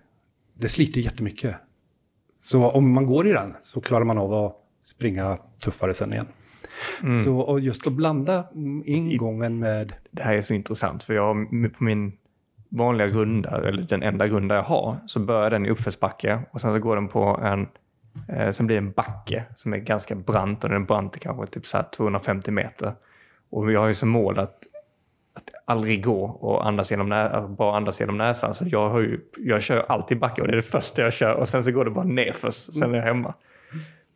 [0.53, 1.55] det sliter jättemycket.
[2.39, 6.27] Så om man går i den så klarar man av att springa tuffare sen igen.
[7.03, 7.23] Mm.
[7.23, 8.45] Så och just att blanda
[8.85, 9.93] ingången med...
[10.11, 12.13] Det här är så intressant för jag på min
[12.69, 16.73] vanliga runda, eller den enda runda jag har, så börjar den i uppförsbacke och sen
[16.73, 17.67] så går den på en
[18.27, 21.47] Eh, sen blir det en backe som är ganska brant och den brant är kanske
[21.47, 22.91] typ så 250 meter.
[23.49, 24.57] Och jag har ju som mål att,
[25.33, 28.53] att aldrig gå och andas genom, nä bara andas genom näsan.
[28.53, 31.33] Så jag, har ju, jag kör alltid backe och det är det första jag kör
[31.33, 33.33] och sen så går det bara nerför sen är jag hemma.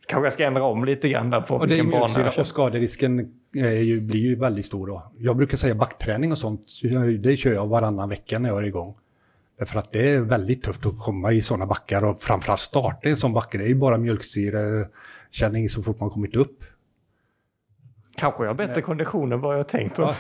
[0.08, 2.42] Kanske jag ska ändra om lite grann där på och vilken bana jag kör.
[2.42, 5.12] Och skaderisken ju, blir ju väldigt stor då.
[5.18, 6.62] Jag brukar säga backträning och sånt,
[7.20, 8.96] det kör jag varannan vecka när jag är igång.
[9.58, 13.12] Därför att det är väldigt tufft att komma i sådana backar och framförallt starta i
[13.12, 13.58] en sån backe.
[13.58, 16.64] Det är ju bara mjölksyrekänning så fort man kommit upp.
[18.18, 18.84] Kanske jag har bättre Nej.
[18.84, 19.98] kondition än vad jag tänkt.
[19.98, 20.16] Ja.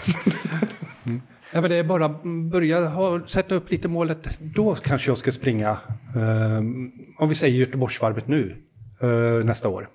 [1.04, 1.22] mm.
[1.54, 2.10] Ja, men det är bara
[2.52, 4.40] börja ha, sätta upp lite målet.
[4.40, 5.78] Då kanske jag ska springa,
[6.16, 8.56] um, om vi säger Göteborgsvarvet nu,
[9.04, 9.90] uh, nästa år.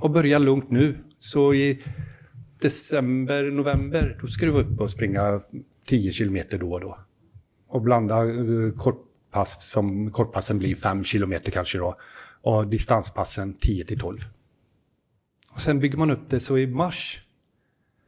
[0.00, 0.98] Och börja lugnt nu.
[1.18, 1.82] Så i
[2.60, 5.40] december, november, då ska du vara uppe och springa
[5.86, 6.98] 10 kilometer då och då
[7.74, 11.96] och blanda eh, kortpass som kortpassen blir 5 kilometer kanske då
[12.42, 14.18] och distanspassen 10 till 12.
[15.52, 17.20] Och sen bygger man upp det så i mars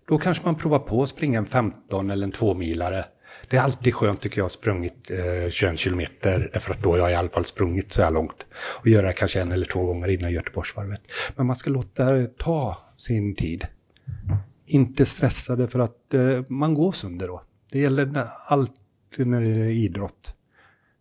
[0.09, 3.05] då kanske man provar på att springa en 15 eller en 2-milare.
[3.49, 7.11] Det är alltid skönt tycker jag, sprungit eh, 21 kilometer, därför att då har jag
[7.11, 8.47] i alla fall sprungit så här långt.
[8.81, 11.01] Och göra det kanske en eller två gånger innan Göteborgsvarvet.
[11.37, 13.67] Men man ska låta det ta sin tid.
[14.67, 17.43] Inte stressa det för att eh, man går sönder då.
[17.73, 18.73] Det gäller allt
[19.17, 20.37] när det är idrott.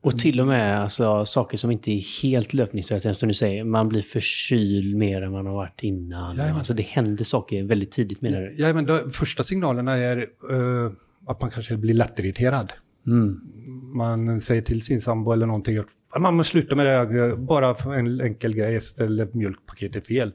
[0.06, 3.64] Och till och med alltså, saker som inte är helt löpningsrelaterade, som du säger.
[3.64, 6.36] Man blir förkyld mer än man har varit innan.
[6.36, 6.58] Jajamän.
[6.58, 8.56] Alltså, det händer saker väldigt tidigt menar du?
[8.58, 10.18] Ja, men de första signalerna är
[10.52, 10.92] uh,
[11.28, 12.74] att man kanske blir lättirriterad.
[13.08, 13.42] Mm.
[13.96, 17.94] Man säger till sin sambo eller någonting att man måste sluta med det, bara för
[17.94, 20.28] en enkel grej, ställer mjölkpaketet fel.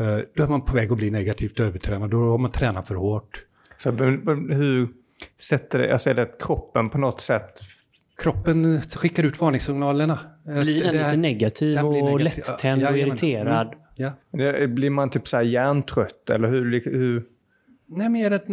[0.00, 2.94] Uh, då är man på väg att bli negativt övertränad, då har man tränat för
[2.94, 3.44] hårt.
[3.78, 4.88] Så hur
[5.40, 7.60] sätter det, alltså är det att kroppen på något sätt
[8.16, 10.18] Kroppen skickar ut varningssignalerna.
[10.44, 12.24] Blir den lite negativ och negativ.
[12.24, 13.74] lättänd ja, och irriterad?
[13.98, 14.66] Mm, ja.
[14.66, 16.84] Blir man typ så här hjärntrött eller hur?
[16.84, 17.24] hur?
[17.86, 18.48] Nej, mer att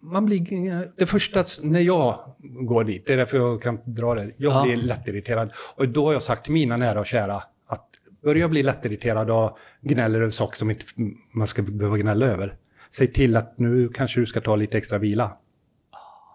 [0.00, 0.96] man blir...
[0.96, 4.30] Det första när jag går dit, det är därför jag kan dra det.
[4.36, 4.62] Jag ja.
[4.62, 5.52] blir lättirriterad.
[5.76, 7.86] Och då har jag sagt till mina nära och kära att
[8.22, 10.84] börjar jag bli lättirriterad och gnäller över saker som inte
[11.32, 12.54] man ska behöva gnälla över
[12.90, 15.36] säg till att nu kanske du ska ta lite extra vila.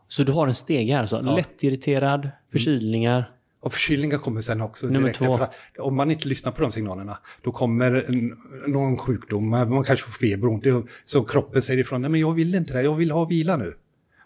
[0.08, 1.22] Så du har en steg här alltså?
[1.26, 1.36] Ja.
[1.36, 3.18] Lättirriterad, förkylningar?
[3.18, 3.32] Mm.
[3.60, 4.86] Och förkylningar kommer sen också.
[4.86, 5.40] Nummer direkt, två.
[5.78, 8.06] om man inte lyssnar på de signalerna, då kommer
[8.68, 12.34] någon sjukdom, man kanske får feber och ont, så kroppen säger ifrån, nej men jag
[12.34, 13.74] vill inte det, jag vill ha vila nu.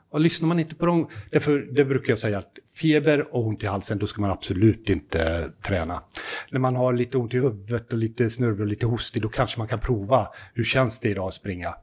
[0.10, 3.64] Och lyssnar man inte på dem, därför det brukar jag säga att feber och ont
[3.64, 6.04] i halsen, då ska man absolut inte träna.
[6.52, 9.60] När man har lite ont i huvudet och lite snurr och lite hostig, då kanske
[9.60, 11.76] man kan prova, hur känns det idag att springa?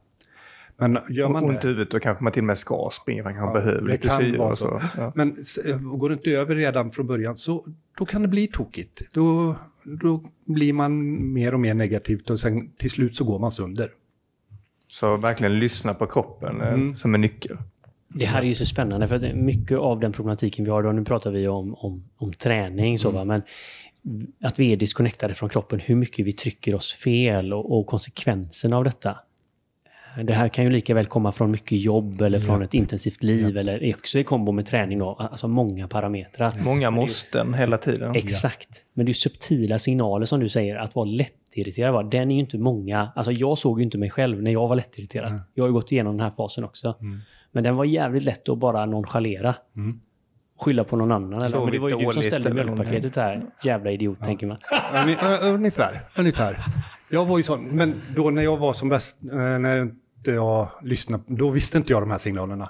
[0.77, 3.33] Men gör man ont i huvudet då kanske man till och med ska springa, man
[3.33, 4.81] kanske ja, behöver lite syre och så.
[4.97, 5.11] Ja.
[5.15, 5.37] Men
[5.99, 7.65] går det inte över redan från början så
[7.97, 9.01] då kan det bli tokigt.
[9.13, 13.51] Då, då blir man mer och mer negativt och sen till slut så går man
[13.51, 13.91] sönder.
[14.87, 16.95] Så verkligen lyssna på kroppen eh, mm.
[16.95, 17.57] som en nyckel.
[18.07, 20.91] Det här är ju så spännande för att mycket av den problematiken vi har då,
[20.91, 23.41] nu pratar vi om, om, om träning så va, men
[24.41, 28.77] att vi är disconnectade från kroppen, hur mycket vi trycker oss fel och, och konsekvenserna
[28.77, 29.17] av detta.
[30.23, 33.57] Det här kan ju lika väl komma från mycket jobb eller från ett intensivt liv
[33.57, 36.51] eller också i kombo med träning då, alltså många parametrar.
[36.63, 38.15] Många måsten hela tiden.
[38.15, 38.69] Exakt.
[38.93, 41.93] Men det är subtila signaler som du säger, att vara lättirriterad.
[41.93, 42.03] va?
[42.03, 43.11] Den är ju inte många...
[43.15, 45.39] Alltså jag såg ju inte mig själv när jag var lättirriterad.
[45.53, 46.95] Jag har ju gått igenom den här fasen också.
[47.51, 49.55] Men den var jävligt lätt att bara nonchalera.
[50.59, 51.41] Skylla på någon annan.
[51.41, 51.59] Eller?
[51.59, 53.45] Men det var ju du som ställde mjölkpaketet här.
[53.63, 54.57] Jävla idiot, tänker man.
[55.43, 56.65] Ungefär, ungefär.
[57.09, 59.91] Jag var ju sån, men då när jag var som bäst, eh, när
[60.25, 62.69] inte jag lyssnade, då visste inte jag de här signalerna.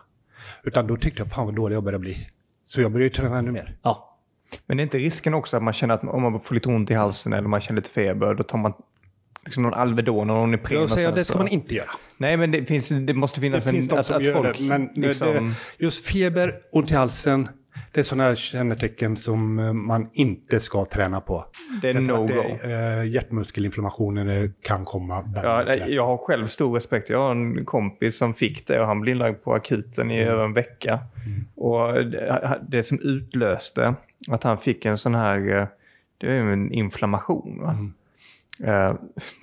[0.63, 2.27] Utan då tyckte jag, fan vad dålig jag började bli.
[2.67, 3.77] Så jag började träna ännu mer.
[3.81, 4.17] Ja.
[4.65, 6.91] Men det är inte risken också att man känner att om man får lite ont
[6.91, 8.73] i halsen eller man känner lite feber, då tar man
[9.45, 10.81] liksom någon Alvedon och någon Ipren.
[10.81, 11.89] Jag säger det ska man inte göra.
[12.17, 13.87] Nej, men det, finns, det måste Det finnas finns en...
[13.87, 17.49] de att, som att gör folk det, men liksom, det, just feber, ont i halsen,
[17.91, 21.45] det är sådana här kännetecken som eh, man inte ska träna på.
[21.81, 22.67] det är no-go.
[22.69, 27.09] eh, hjärtmuskelinflammationer kan komma Ja, jag har själv stor respekt.
[27.09, 30.43] Jag har en kompis som fick det och han blev inlagd på akuten i över
[30.45, 30.99] en vecka.
[31.55, 33.95] Och det, det som utlöste
[34.29, 35.67] att han fick en sån här, eh,
[36.17, 37.61] det är ju en inflammation.
[37.61, 37.77] Va?
[38.71, 38.95] Eh,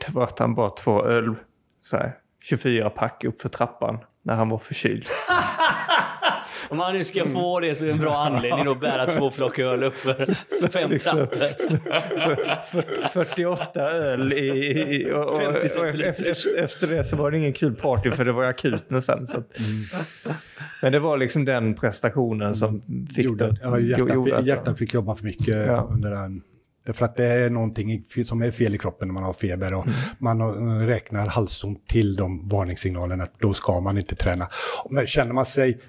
[0.07, 1.35] Det var att han bara två öl,
[1.81, 2.13] så här,
[2.43, 5.07] 24 pack upp för trappan när han var förkyld.
[6.73, 9.31] Om man nu ska få det så är det en bra anledning att bära två
[9.31, 11.17] flock öl upp för fem Liksom.
[11.19, 13.09] trappor.
[13.13, 14.47] 48 öl i...
[15.07, 18.25] i och, och, 50 och efter, efter det så var det ingen kul party för
[18.25, 19.27] det var akuten sen.
[19.27, 19.47] Så att,
[20.83, 22.83] Men det var liksom den prestationen som
[23.17, 23.57] fick gjorde, det.
[23.63, 25.89] ja, hjärtat, gjorde fick, hjärtat fick jobba för mycket Ja.
[25.91, 26.43] under den.
[26.87, 29.87] Därför att det är någonting som är fel i kroppen när man har feber och
[30.19, 33.25] man har- räknar halsont till de varningssignalerna.
[33.25, 34.49] att Då ska man inte träna.
[34.91, 35.81] Men känner man sig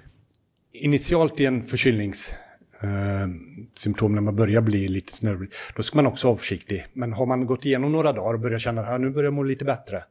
[0.74, 2.34] initialt i en förkylnings
[2.80, 3.28] eh,
[3.74, 6.86] symptom när man börjar bli lite snörvlig, då ska man också vara försiktig.
[6.92, 9.42] Men har man gått igenom några dagar och börjar känna att nu börjar jag må
[9.42, 10.04] lite bättre,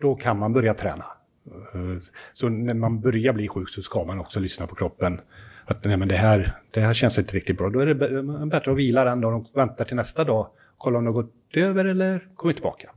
[0.00, 1.04] då kan man börja träna.
[1.74, 2.02] Eh,
[2.32, 5.20] så när man börjar bli sjuk så ska man också lyssna på kroppen.
[5.64, 7.70] Att nej, men det, här, det här känns inte riktigt bra.
[7.70, 7.94] Då är det
[8.46, 10.46] bättre att vila den dagen och vänta till nästa dag.
[10.78, 12.90] Kolla om det har gått över eller kommit tillbaka.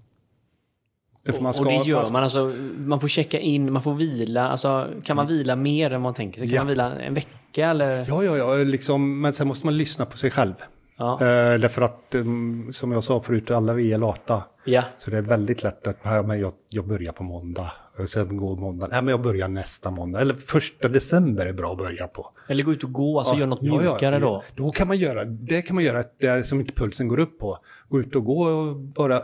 [1.26, 2.24] Därför man och det gör man ska- man.
[2.24, 4.48] Alltså, man får checka in, man får vila.
[4.48, 6.48] Alltså, kan man vila mer än man tänker sig?
[6.48, 6.62] Kan Ja.
[6.62, 8.06] man vila en vecka eller?
[8.08, 10.54] Ja, ja, ja, liksom, men sen måste man lyssna på sig själv.
[10.98, 11.14] Ja.
[11.14, 14.44] Eh, därför att, um, som jag sa förut, alla vi är lata.
[14.66, 14.84] ja.
[14.98, 17.72] Så det är väldigt lätt att ja, men jag, jag börjar på måndag.
[17.98, 18.88] Och sen går måndag.
[18.92, 20.22] Nej, men jag börjar nästa måndag.
[20.22, 22.30] Eller första december är bra att börja på.
[22.48, 24.44] Eller gå ut och gå, alltså gör något Ja, ja, mjukare då.
[24.56, 27.58] Då kan man göra, det kan man göra det som inte pulsen går upp på.
[27.90, 29.20] Gå ut och gå och bara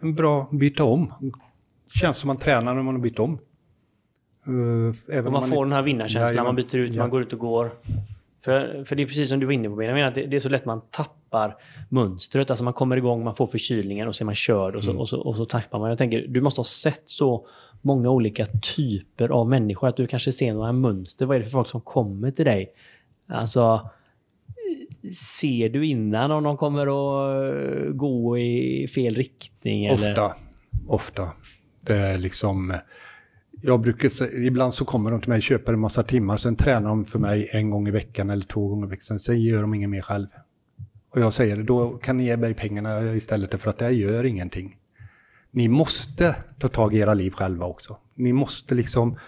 [0.00, 1.12] en bra byta om.
[1.94, 3.38] Känns som man tränar när man har bytt om.
[4.48, 7.02] Uh, även Och man om får den här vinnarkänslan, man byter ut, Ja.
[7.02, 7.70] man går ut och går.
[8.46, 9.86] För, för det är precis som du var inne på, Ben.
[9.86, 11.56] jag menar att det, det är så lätt man tappar
[11.88, 12.50] mönstret.
[12.50, 15.00] Alltså man kommer igång, man får förkylningen och så är man körd och så, Mm.
[15.00, 15.88] och så, och så tappar man.
[15.88, 17.46] Jag tänker, du måste ha sett så
[17.82, 21.26] många olika typer av människor, att du kanske ser några mönster.
[21.26, 22.72] Vad är det för folk som kommer till dig?
[23.28, 23.90] Alltså,
[25.14, 29.86] ser du innan om de kommer att eh, gå i fel riktning?
[29.86, 30.10] Eller?
[30.10, 30.34] Ofta,
[30.88, 31.28] ofta.
[31.86, 32.74] Det är liksom...
[33.66, 37.04] Jag brukar ibland så kommer de till mig, köper en massa timmar, sen tränar de
[37.04, 39.90] för mig en gång i veckan eller två gånger i veckan, sen gör de inget
[39.90, 40.26] mer själv.
[41.10, 44.76] Och jag säger, då kan ni ge mig pengarna istället för att det gör ingenting.
[45.50, 47.96] Ni måste ta tag i era liv själva också.
[48.14, 49.18] Ni måste liksom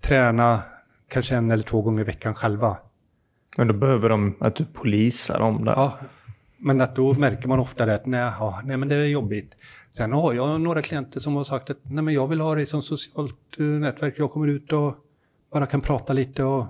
[0.00, 0.62] träna
[1.08, 2.76] kanske en eller två gånger i veckan själva.
[3.56, 5.72] Men då behöver de att du polisar dem där.
[5.72, 5.98] Ja,
[6.56, 9.54] men att då märker man ofta det att nej, ja, nej men det är jobbigt.
[9.92, 12.66] Sen har jag några klienter som har sagt att nej, men jag vill ha det
[12.66, 14.14] som socialt eh, nätverk.
[14.16, 14.94] Jag kommer ut och
[15.52, 16.66] bara kan prata lite och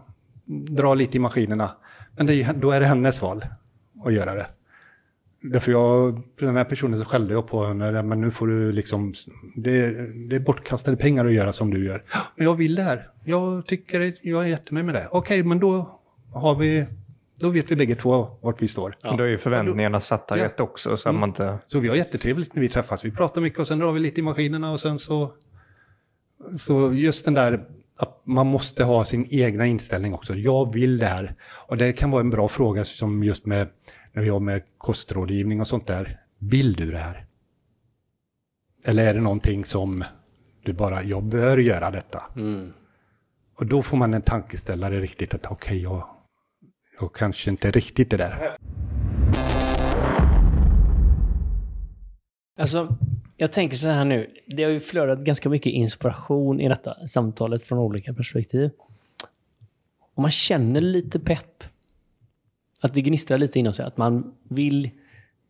[0.71, 1.71] dra lite i maskinerna.
[2.17, 3.45] Men det, då är det hennes val
[4.05, 4.47] att göra det.
[5.41, 8.73] Därför jag, för den här personen så skällde jag på henne, men nu får du
[8.73, 9.15] liksom,
[9.57, 9.91] det,
[10.29, 12.05] det är bortkastade pengar att göra som du gör.
[12.37, 15.09] Men jag vill det här, jag tycker, jag är jättenöjd med det.
[15.11, 16.01] Okej, men då
[16.33, 16.87] har vi,
[17.43, 18.97] då vet vi bägge två vart vi står.
[19.03, 20.45] Men Då är ju förväntningarna satta Ja.
[20.45, 21.59] rätt också så att man inte...
[21.67, 23.05] Så vi har jättetrevligt när vi träffas.
[23.05, 25.33] Vi pratar mycket och sen drar vi lite i maskinerna och sen så...
[26.59, 27.65] Så just den där
[27.97, 30.35] att man måste ha sin egna inställning också.
[30.35, 31.35] Jag vill det här.
[31.69, 33.69] Och det kan vara en bra fråga som just med
[34.13, 36.21] när vi har med kostrådgivning och sånt där.
[36.39, 37.27] Vill du det här?
[38.87, 40.05] Eller är det någonting som
[40.65, 42.23] du bara, jag bör göra detta?
[42.37, 42.73] Mm.
[43.55, 46.09] Och då får man en tankeställare riktigt att okej, jag,
[47.03, 48.57] jag kanske inte riktigt är där.
[52.59, 52.97] Alltså,
[53.37, 54.31] jag tänker så här nu.
[54.47, 58.71] Det har ju flödat ganska mycket inspiration i detta samtalet från olika perspektiv.
[60.15, 61.65] Och man känner lite pepp.
[62.81, 63.85] Att det gnistrar lite inom sig.
[63.87, 64.91] Att man vill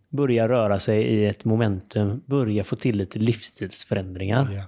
[0.09, 2.22] börja röra sig i ett momentum.
[2.26, 4.53] Börja få till lite livsstilsförändringar.
[4.53, 4.64] Ja.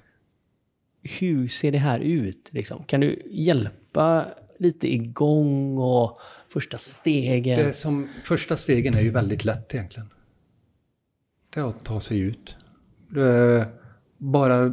[1.20, 2.48] Hur ser det här ut?
[2.52, 2.84] Liksom?
[2.84, 4.26] Kan du hjälpa
[4.58, 6.18] lite igång och
[6.54, 7.58] första stegen?
[7.58, 10.08] Det som, första stegen är ju väldigt lätt egentligen.
[11.50, 12.56] Det är att ta sig ut.
[14.18, 14.72] Bara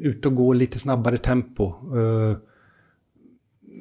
[0.00, 1.66] ut och gå lite snabbare tempo.
[1.98, 2.36] Eh,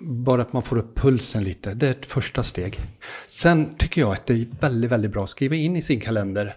[0.05, 1.74] bara att man får upp pulsen lite.
[1.74, 2.80] Det är ett första steg.
[3.28, 6.55] Sen tycker jag att det är väldigt, väldigt bra att skriva in i sin kalender.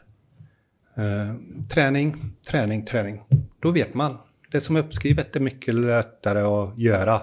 [0.94, 1.34] Eh,
[1.68, 3.22] träning, träning, träning.
[3.60, 4.16] Då vet man.
[4.50, 7.22] Det som är uppskrivet är mycket lättare att göra.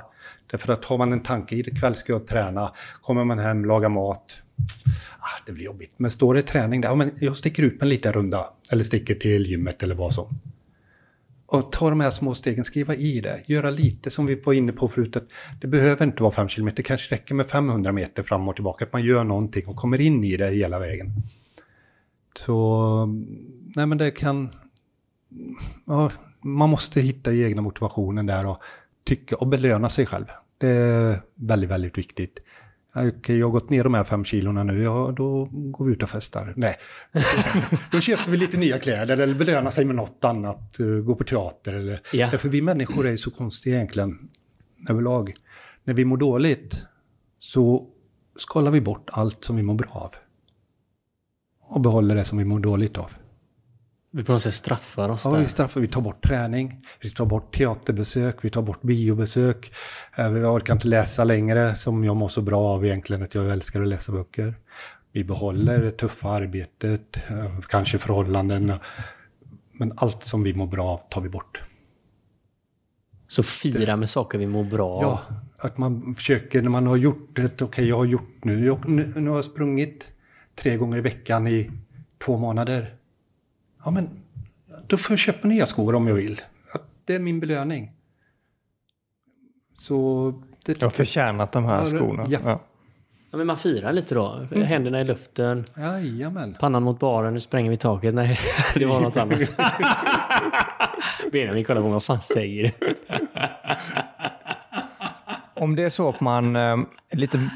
[0.53, 4.41] Därför att har man en tanke, ikväll ska jag träna, kommer man hem, lagar mat.
[5.19, 5.93] Ah, det blir jobbigt.
[5.97, 8.49] Men står det träning där, ja, men jag sticker ut med en liten runda.
[8.71, 10.27] Eller sticker till gymmet eller vad som.
[11.45, 13.43] Och ta de här små stegen, skriva i det.
[13.45, 15.15] Göra lite som vi var inne på förut.
[15.15, 15.27] Att
[15.61, 18.85] det behöver inte vara 5 km, det kanske räcker med 500 meter fram och tillbaka.
[18.85, 21.11] Att man gör någonting och kommer in i det hela vägen.
[22.39, 23.05] Så,
[23.75, 24.49] nej men det kan...
[25.85, 28.61] Ja, man måste hitta egna motivationen där och
[29.03, 30.25] tycka och belöna sig själv.
[30.63, 32.39] Det är väldigt, väldigt viktigt.
[32.95, 36.03] Okej, jag har gått ner de här fem kilorna nu, ja då går vi ut
[36.03, 36.53] och festar.
[36.55, 36.75] Nej,
[37.91, 41.23] då köper vi lite nya kläder eller belönar sig med något annat, eh, gå på
[41.23, 42.01] teater eller...
[42.13, 42.27] Ja.
[42.31, 44.29] Därför vi människor är så konstiga egentligen
[44.89, 45.33] överlag.
[45.83, 46.85] När vi mår dåligt
[47.39, 47.87] så
[48.35, 50.11] skalar vi bort allt som vi mår bra av.
[51.61, 53.11] Och behåller det som vi mår dåligt av.
[54.15, 55.39] Vi på något sätt straffar oss Ja, där.
[55.39, 59.71] vi straffar, vi tar bort träning, vi tar bort teaterbesök, vi tar bort biobesök.
[60.17, 63.51] Eh, Vi orkar inte läsa längre, som jag mår så bra av egentligen, att jag
[63.51, 64.55] älskar att läsa böcker.
[65.11, 68.73] Vi behåller det tuffa arbetet, eh, kanske förhållanden.
[69.71, 71.61] Men allt som vi mår bra av tar vi bort.
[73.27, 75.01] Så fira med saker vi mår bra av.
[75.03, 75.21] Ja,
[75.59, 79.13] att man försöker när man har gjort det, okej jag har gjort nu, jag, nu,
[79.15, 80.11] nu har jag sprungit
[80.55, 81.71] tre gånger i veckan i
[82.25, 82.95] två månader.
[83.85, 84.09] Ja men,
[84.87, 86.41] då får jag köpa nya skor om jag vill.
[87.05, 87.91] Det är min belöning.
[89.77, 90.33] Så
[90.65, 92.25] det Jag har förtjänat de här skorna.
[92.29, 92.39] ja.
[92.43, 92.59] Ja.
[93.31, 94.47] Ja, men man firar lite då.
[94.55, 96.55] Händerna i luften, Jajamän.
[96.59, 98.13] pannan mot baren, nu spränger vi taket.
[98.13, 98.37] Nej,
[98.75, 99.39] det var något annat.
[101.31, 102.95] Benjamin kollar på mig, vad fan säger du?
[105.53, 106.61] Om det är så att man eh,
[107.09, 107.49] är lite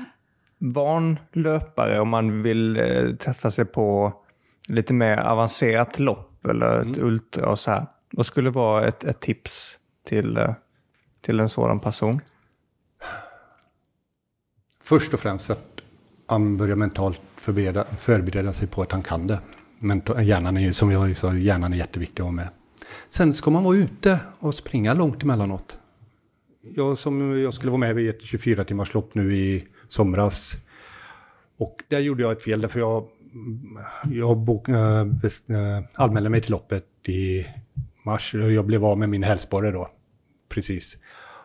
[0.58, 4.14] van löpare och man vill eh, testa sig på
[4.68, 7.88] lite mer avancerat lopp eller ett ultra och så här.
[8.12, 10.54] Vad skulle vara ett, ett tips till, eh,
[11.22, 12.22] till en sådan person?
[14.84, 15.82] Först och främst att
[16.26, 19.40] han börjar mentalt förbereda, förbereda sig på att han kan det.
[19.80, 22.50] Men hjärnan är ju, som jag sa, hjärnan är jätteviktig att ha med.
[23.10, 25.80] Sen ska man vara ute och springa långt emellanåt.
[26.62, 30.54] Jag, som, jag skulle vara med vid ett 24 timmars lopp nu i somras.
[31.58, 33.08] Och där gjorde jag ett fel, därför jag,
[34.12, 37.46] jag bok, eh, äh, best, äh, eh, anmälde mig till loppet i
[38.06, 38.34] mars.
[38.34, 39.90] Jag blev av med min hälsporre då,
[40.50, 40.98] precis.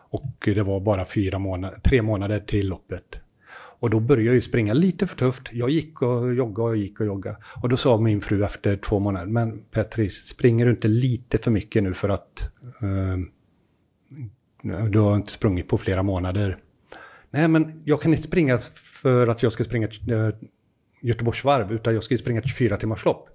[0.09, 3.19] Och det var bara fyra månader, tre månader till loppet.
[3.83, 5.49] Och då började jag ju springa lite för tufft.
[5.53, 7.37] Jag gick och joggade och gick och joggade.
[7.61, 11.51] Och då sa min fru efter två månader, men Petris, springer du inte lite för
[11.51, 13.17] mycket nu för att eh,
[14.89, 16.57] du har inte sprungit på flera månader?
[17.31, 18.57] Nej, men jag kan inte springa
[19.01, 20.29] för att jag ska springa eh,
[21.03, 23.29] Göteborgsvarv, utan jag ska ju springa ett 24 timmars lopp.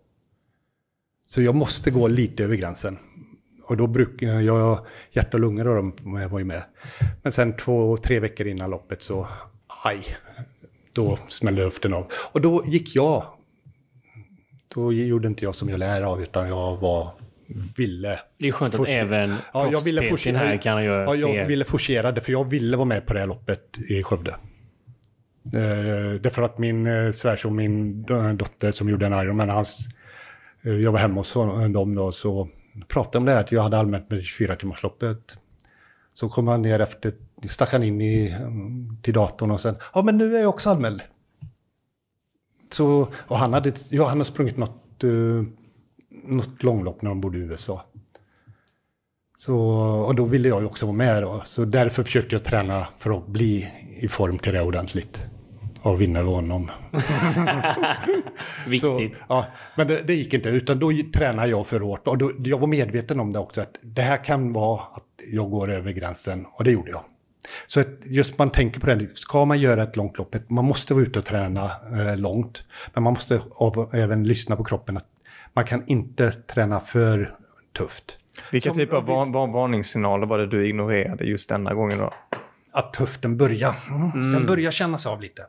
[1.26, 2.98] Så jag måste gå lite över gränsen.
[3.64, 6.62] Och då brukar jag, hjärta och lungor och de var ju med.
[7.22, 9.28] Men sen två, tre veckor innan loppet så,
[9.84, 10.16] aj,
[10.94, 12.06] då smällde luften av.
[12.32, 13.24] Och då gick jag,
[14.74, 17.10] då gjorde inte jag som jag lär av, utan jag var,
[17.76, 18.20] ville.
[18.38, 20.38] Det är skönt att även Ja, jag ville forcera.
[20.38, 23.20] här kan göra Ja, jag ville forcera det, för jag ville vara med på det
[23.20, 24.34] här loppet i Skövde.
[25.52, 28.02] Eh, därför att min eh, svärson, min
[28.36, 29.88] dotter som gjorde en Ironman, hans,
[30.62, 32.48] eh, jag var hemma hos eh, dem då, så
[32.88, 35.38] pratade om det här att jag hade anmält mig till 24-timmarsloppet.
[36.14, 37.12] Så kom han ner efter,
[37.44, 40.70] stack han in i, mm, till datorn och sen, ja men nu är jag också
[40.70, 41.02] anmäld.
[42.70, 45.42] Så, och han hade, ja, han har sprungit något, eh,
[46.24, 47.84] något långlopp när de bodde i USA.
[49.38, 49.58] Så,
[50.06, 51.42] och då ville jag ju också vara med då.
[51.46, 53.70] Så därför försökte jag träna för att bli
[54.00, 55.30] i form till det ordentligt.
[55.82, 56.70] Och vinna över honom.
[58.80, 59.22] Så, Viktigt.
[59.28, 62.08] ja, men det, det gick inte, utan då tränade jag för hårt.
[62.08, 65.50] Och då, jag var medveten om det också, att det här kan vara att jag
[65.50, 66.46] går över gränsen.
[66.52, 67.04] Och det gjorde jag.
[67.66, 70.94] Så att just man tänker på det, ska man göra ett långt lopp, man måste
[70.94, 72.64] vara ute och träna eh, långt.
[72.94, 75.06] Men man måste av, även lyssna på kroppen, att
[75.52, 77.34] man kan inte träna för
[77.78, 78.18] tufft.
[78.52, 82.12] Vilka typer av var, var, varningssignaler var det du ignorerade just denna gången då?
[82.78, 84.32] att höften börjar, mm.
[84.32, 85.42] den börjar kännas av lite.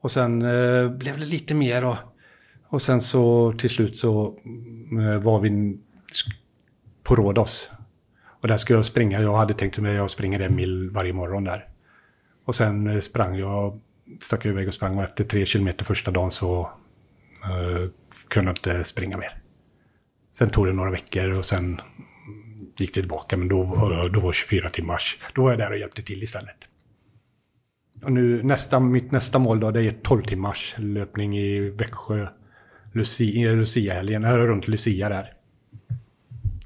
[0.00, 1.96] Och sen eh, blev det lite mer och,
[2.68, 4.38] och sen så till slut så
[4.92, 5.78] eh, var vi
[7.02, 7.70] på Rhodos.
[8.40, 11.12] Och där skulle jag springa, jag hade tänkt mig att jag springer en mil varje
[11.12, 11.68] morgon där.
[12.44, 13.80] Och sen eh, sprang jag,
[14.20, 16.70] stack iväg och sprang och efter tre kilometer första dagen så
[17.44, 17.88] eh,
[18.28, 19.42] kunde jag inte springa mer.
[20.32, 21.80] Sen tog det några veckor och sen
[22.76, 23.64] gick det tillbaka, men då,
[24.12, 25.18] då var 24 timmars.
[25.34, 26.69] Då var jag där och hjälpte till istället.
[28.02, 32.28] Och nu nästa, mitt nästa mål då, det är 12 timmars löpning i Växjö.
[32.92, 35.32] Lucia, eh, Lucia-helgen, eh, runt Lucia där.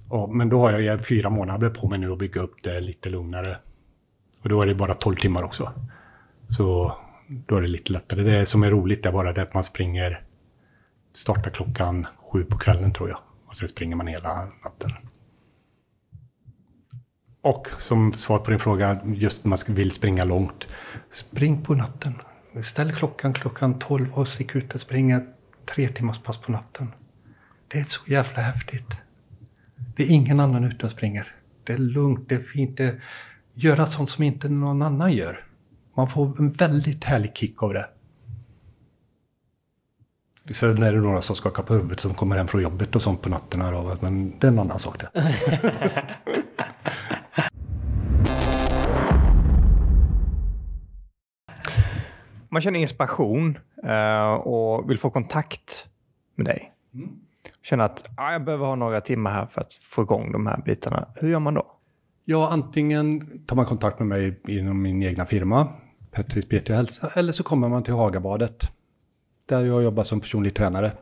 [0.08, 3.08] Och, men då har jag fyra månader på mig nu att bygga upp det lite
[3.08, 3.56] lugnare.
[4.42, 5.72] Och då är det bara 12 timmar också.
[6.48, 8.22] Så då är det lite lättare.
[8.22, 10.22] Det som är roligt är bara det att man springer,
[11.14, 13.18] startar klockan sju på kvällen tror jag.
[13.46, 14.90] Och sen springer man hela natten.
[17.40, 20.66] Och som svar på din fråga, just när man vill springa långt.
[21.14, 22.14] Spring på natten.
[22.62, 25.22] Ställ klockan klockan 12 och stick ut och springa
[25.74, 26.92] tre timmars pass på natten.
[27.68, 29.02] Det är så jävla häftigt.
[29.96, 31.34] Det är ingen annan ute och springer.
[31.64, 32.76] Det är lugnt, det är fint.
[32.76, 33.00] Det
[33.54, 35.46] göra sånt som inte någon annan gör.
[35.96, 37.88] Man får en väldigt härlig kick av det.
[40.50, 43.22] Sen är det några som skakar på huvudet som kommer hem från jobbet och sånt
[43.22, 43.70] på nätterna.
[43.70, 45.10] Då, men det är en annan sak det.
[52.54, 55.88] Man känner inspiration uh, och vill få kontakt
[56.34, 56.72] med dig.
[56.94, 57.10] Mm.
[57.62, 60.62] Känner att ah, jag behöver ha några timmar här för att få igång de här
[60.64, 61.08] bitarna.
[61.14, 61.66] Hur gör man då?
[62.24, 65.68] Ja, antingen tar man kontakt med mig inom min egna firma,
[66.10, 68.72] Petris PT hälsa, eller så kommer man till Hagabadet,
[69.48, 70.92] där jag jobbar som personlig tränare.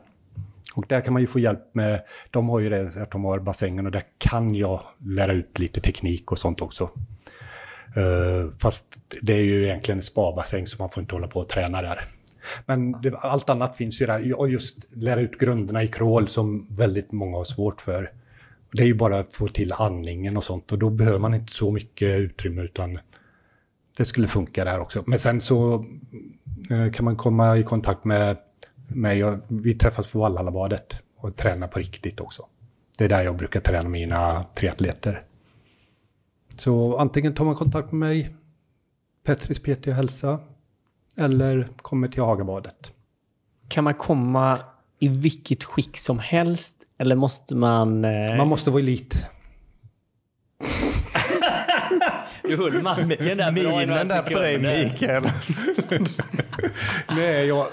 [0.73, 2.01] Och där kan man ju få hjälp med,
[2.31, 5.81] de har ju det att de har bassängen och där kan jag lära ut lite
[5.81, 6.89] teknik och sånt också.
[7.97, 11.49] Uh, fast det är ju egentligen en spabassäng så man får inte hålla på och
[11.49, 12.09] träna där.
[12.65, 14.39] Men det, allt annat finns ju där.
[14.39, 18.11] Och just lära ut grunderna i crawl som väldigt många har svårt för.
[18.71, 21.53] Det är ju bara att få till andningen och sånt och då behöver man inte
[21.53, 22.99] så mycket utrymme utan
[23.97, 25.03] det skulle funka där också.
[25.05, 25.85] Men sen så
[26.71, 28.37] eh, kan man komma i kontakt med
[28.87, 32.45] mig vi träffas på Valhallabadet och tränar på riktigt också.
[32.97, 35.21] Det är där jag brukar träna mina triatleter.
[36.59, 38.35] Så antingen tar man kontakt med mig,
[39.25, 40.39] Petris PT och hälsa,
[41.17, 42.91] eller kommer till Hagabadet.
[43.67, 44.59] Kan man komma
[44.99, 48.05] i vilket skick som helst eller måste man...
[48.05, 48.37] Eh...
[48.37, 49.15] Man måste vara elit.
[52.43, 55.23] Du höll masken där bra Minen där på dig Mikael.
[57.15, 57.67] Nej, jag,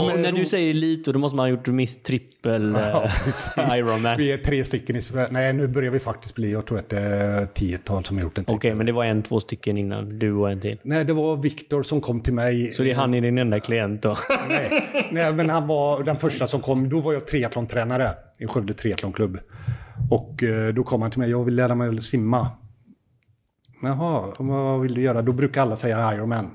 [0.00, 3.10] och när du säger elit då måste man ha gjort minst trippel ja,
[3.58, 4.16] uh, Ironman.
[4.16, 5.28] Vi är tre stycken i Sverige.
[5.30, 8.38] Nej, nu börjar vi faktiskt bli, jag tror att det är tiotal som har gjort
[8.38, 10.78] en Okej, okay, men det var en, två stycken innan du och en till?
[10.82, 12.72] Nej, det var Viktor som kom till mig.
[12.72, 14.16] Så det är han är din enda klient då?
[14.48, 16.88] nej, nej, men han var den första som kom.
[16.88, 19.38] Då var jag triathlontränare i Skövde triathlonklubb.
[20.10, 22.50] Och eh, då kom han till mig, jag vill lära mig att simma.
[23.84, 25.22] Jaha, vad vill du göra?
[25.22, 26.50] Då brukar alla säga Ironman.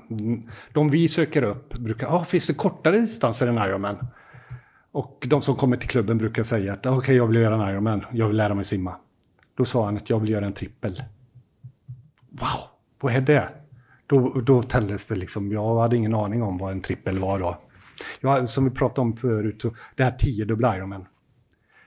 [0.72, 3.96] De vi söker upp brukar, ja, ah, finns det kortare distanser än Ironman?
[4.92, 7.54] Och de som kommer till klubben brukar säga att ah, okej, okay, jag vill göra
[7.64, 8.96] en Ironman, jag vill lära mig simma.
[9.54, 11.02] Då sa han att jag vill göra en trippel.
[12.30, 12.60] Wow,
[13.00, 13.48] vad är det?
[14.06, 17.58] Då, då tändes det liksom, jag hade ingen aning om vad en trippel var då.
[18.20, 21.06] Jag, som vi pratade om förut, så det här tiodubbla Ironman.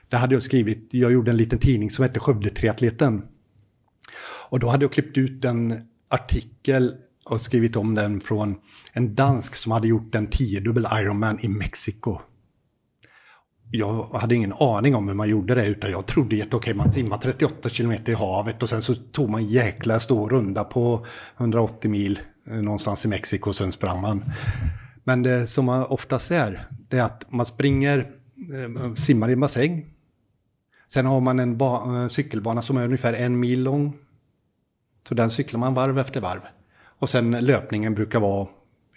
[0.08, 3.22] Det hade jag skrivit, jag gjorde en liten tidning som hette Skövde Triatleten.
[4.48, 8.56] Och då hade jag klippt ut en artikel och skrivit om den från
[8.92, 12.18] en dansk som hade gjort en tiodubbel Ironman i Mexiko.
[13.70, 16.92] Jag hade ingen aning om hur man gjorde det utan jag trodde att okay, man
[16.92, 21.90] simmar 38 kilometer i havet och sen så tog man jäkla stor runda på 180
[21.90, 24.24] mil eh, någonstans i Mexiko och sen sprang man.
[25.04, 29.40] Men det som man oftast är, det är att man springer, eh, simmar i en
[29.40, 29.86] bassäng.
[30.88, 33.96] Sen har man en eh, cykelbana som är ungefär en mil lång
[35.08, 36.40] så den cyklar man varv efter varv.
[36.98, 38.48] Och sen löpningen brukar vara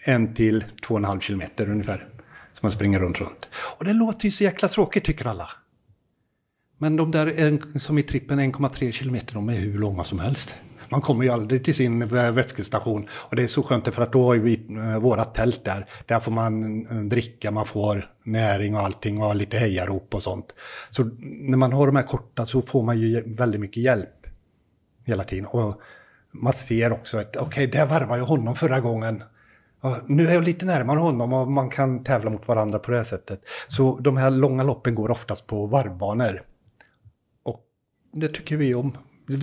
[0.03, 2.07] en till två och en halv kilometer ungefär.
[2.53, 3.47] Så man springer runt, runt.
[3.53, 5.49] Och det låter ju så jäkla tråkigt tycker alla.
[6.77, 10.55] Men de där en, som i trippen 1,3 kilometer, de är hur långa som helst.
[10.89, 13.07] Man kommer ju aldrig till sin eh, vätskestation.
[13.11, 15.85] Och det är så skönt för att då har vi eh, våra tält där.
[16.05, 20.55] Där får man eh, dricka, man får näring och allting och lite hejarop och sånt.
[20.89, 24.27] Så när man har de här korta så får man ju väldigt mycket hjälp
[25.05, 25.45] hela tiden.
[25.45, 25.81] Och
[26.31, 29.23] man ser också att okej, okay, där varvade jag honom förra gången.
[29.81, 32.97] Och nu är jag lite närmare honom och man kan tävla mot varandra på det
[32.97, 33.41] här sättet.
[33.67, 36.41] Så de här långa loppen går oftast på varvbanor.
[37.43, 37.61] Och
[38.13, 38.97] det tycker vi om.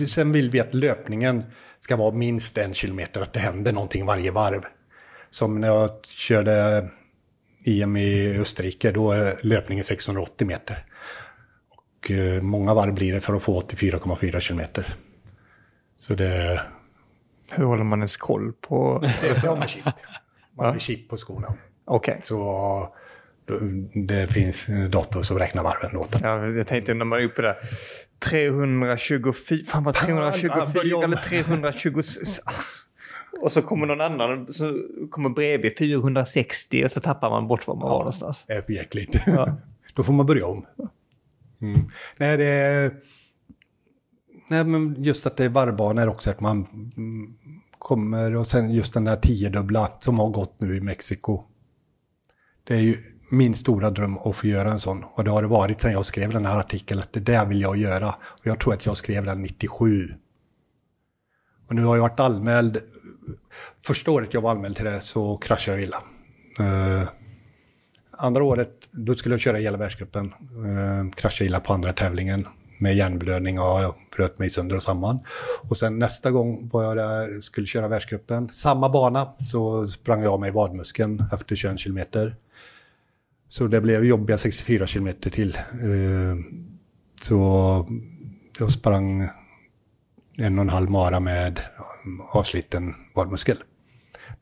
[0.07, 1.43] sen vill vi att löpningen
[1.79, 4.61] ska vara minst en kilometer, att det händer någonting varje varv.
[5.29, 6.89] Som när jag körde
[7.65, 10.85] EM i Österrike, då är löpningen 680 meter.
[11.69, 14.95] Och eh, många varv blir det för att få 84,4 kilometer.
[15.97, 16.61] Så det...
[17.51, 18.99] Hur håller man ens koll på...
[19.21, 19.85] Det är med chip.
[20.57, 21.53] Man har chip på skorna.
[21.85, 22.11] Okej.
[22.11, 22.21] Okay.
[22.21, 22.93] Så
[23.93, 27.41] det finns en dator som räknar varven åt Ja, jag tänkte när man är uppe
[27.41, 27.55] där.
[28.19, 32.39] 324, fan vad 324 eller 326.
[33.41, 37.75] Och så kommer någon annan, så kommer bredvid 460 och så tappar man bort var
[37.75, 38.43] man ja, var någonstans.
[38.47, 39.23] Det är jäkligt.
[39.27, 39.57] Ja.
[39.95, 40.65] Då får man börja om.
[41.61, 41.91] Mm.
[42.17, 42.91] Nej, det är...
[44.49, 46.67] Nej, men just att det är varvbanor också, att man
[46.97, 47.35] mm,
[47.79, 51.43] kommer och sen just den där tiodubbla som har gått nu i Mexiko.
[52.63, 52.97] Det är ju
[53.29, 55.03] min stora dröm att få göra en sån.
[55.03, 57.61] Och det har det varit sedan jag skrev den här artikeln, att det där vill
[57.61, 58.09] jag göra.
[58.09, 60.13] Och jag tror att jag skrev den 97.
[61.67, 62.77] Och nu har jag varit anmäld.
[63.85, 65.97] Första året jag var anmäld till det så kraschade jag illa.
[66.59, 67.09] Uh,
[68.11, 70.33] andra året, då skulle jag köra hela världscupen.
[70.65, 72.47] Uh, kraschade illa på andra tävlingen
[72.77, 75.19] med hjärnblödning och jag bröt mig sönder och samman.
[75.69, 80.39] Och sen nästa gång var jag där, skulle köra världscupen, samma bana, så sprang jag
[80.39, 82.35] med vadmuskeln efter 21 kilometer.
[83.47, 85.55] Så det blev jobbiga 64 kilometer till.
[85.55, 86.35] Eh,
[87.21, 87.87] så
[88.59, 89.29] jag sprang
[90.37, 91.59] en och en halv mara med
[92.31, 93.57] avsliten vadmuskel.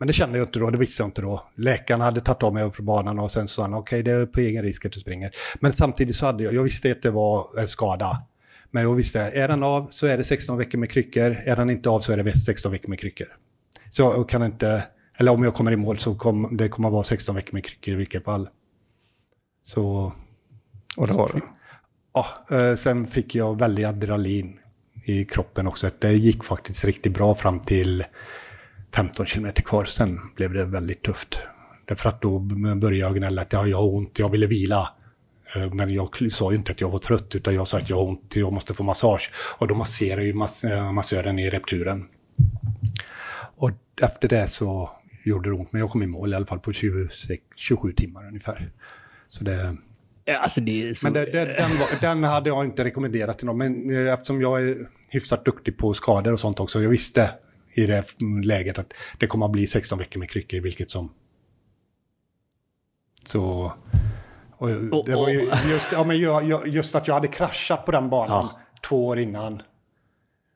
[0.03, 1.43] Men det kände jag inte då, det visste jag inte då.
[1.55, 4.25] Läkarna hade tagit av mig från banan och sen sa han okej okay, det är
[4.25, 5.31] på egen risk att du springer.
[5.59, 8.23] Men samtidigt så hade jag, jag visste att det var en skada.
[8.71, 11.69] Men jag visste, är den av så är det 16 veckor med kryckor, är den
[11.69, 13.27] inte av så är det 16 veckor med kryckor.
[13.91, 14.83] Så jag kan inte,
[15.17, 17.93] eller om jag kommer i mål så kommer det kommer vara 16 veckor med kryckor
[17.93, 18.49] i vilket fall.
[19.63, 20.13] Så...
[20.97, 21.41] Och det var det?
[22.13, 24.59] Ja, eh, sen fick jag väldigt adrenalin
[25.05, 25.89] i kroppen också.
[25.99, 28.03] Det gick faktiskt riktigt bra fram till
[28.95, 29.85] 15 kilometer kvar.
[29.85, 31.41] Sen blev det väldigt tufft.
[31.85, 34.89] Därför att då började jag gnälla att jag har ont, jag ville vila.
[35.55, 37.97] Eh, men jag sa ju inte att jag var trött, utan jag sa att jag
[37.97, 39.31] har ont, jag måste få massage.
[39.57, 42.05] Och då masserar ju mass eh, massören i repturen.
[43.55, 43.71] Och
[44.01, 44.89] efter det så
[45.23, 47.09] gjorde det ont, men jag kom i mål i alla fall på 20,
[47.55, 48.71] 27 timmar ungefär.
[49.27, 49.77] Så det...
[50.41, 51.07] Alltså det så...
[51.07, 53.57] Men det, det, den, var, den, hade jag inte rekommenderat till någon.
[53.57, 56.81] Men eh, eftersom jag är hyfsat duktig på skador och sånt också.
[56.81, 57.31] Jag visste
[57.73, 58.05] i det
[58.43, 61.09] läget att det kommer att bli 16 veckor med kryckor vilket som.
[63.23, 63.73] Så...
[64.57, 64.69] Och
[65.05, 65.39] det var ju
[65.71, 66.17] just, ja, men
[66.71, 68.59] just att jag hade kraschat på den banan ja.
[68.87, 69.61] två år innan.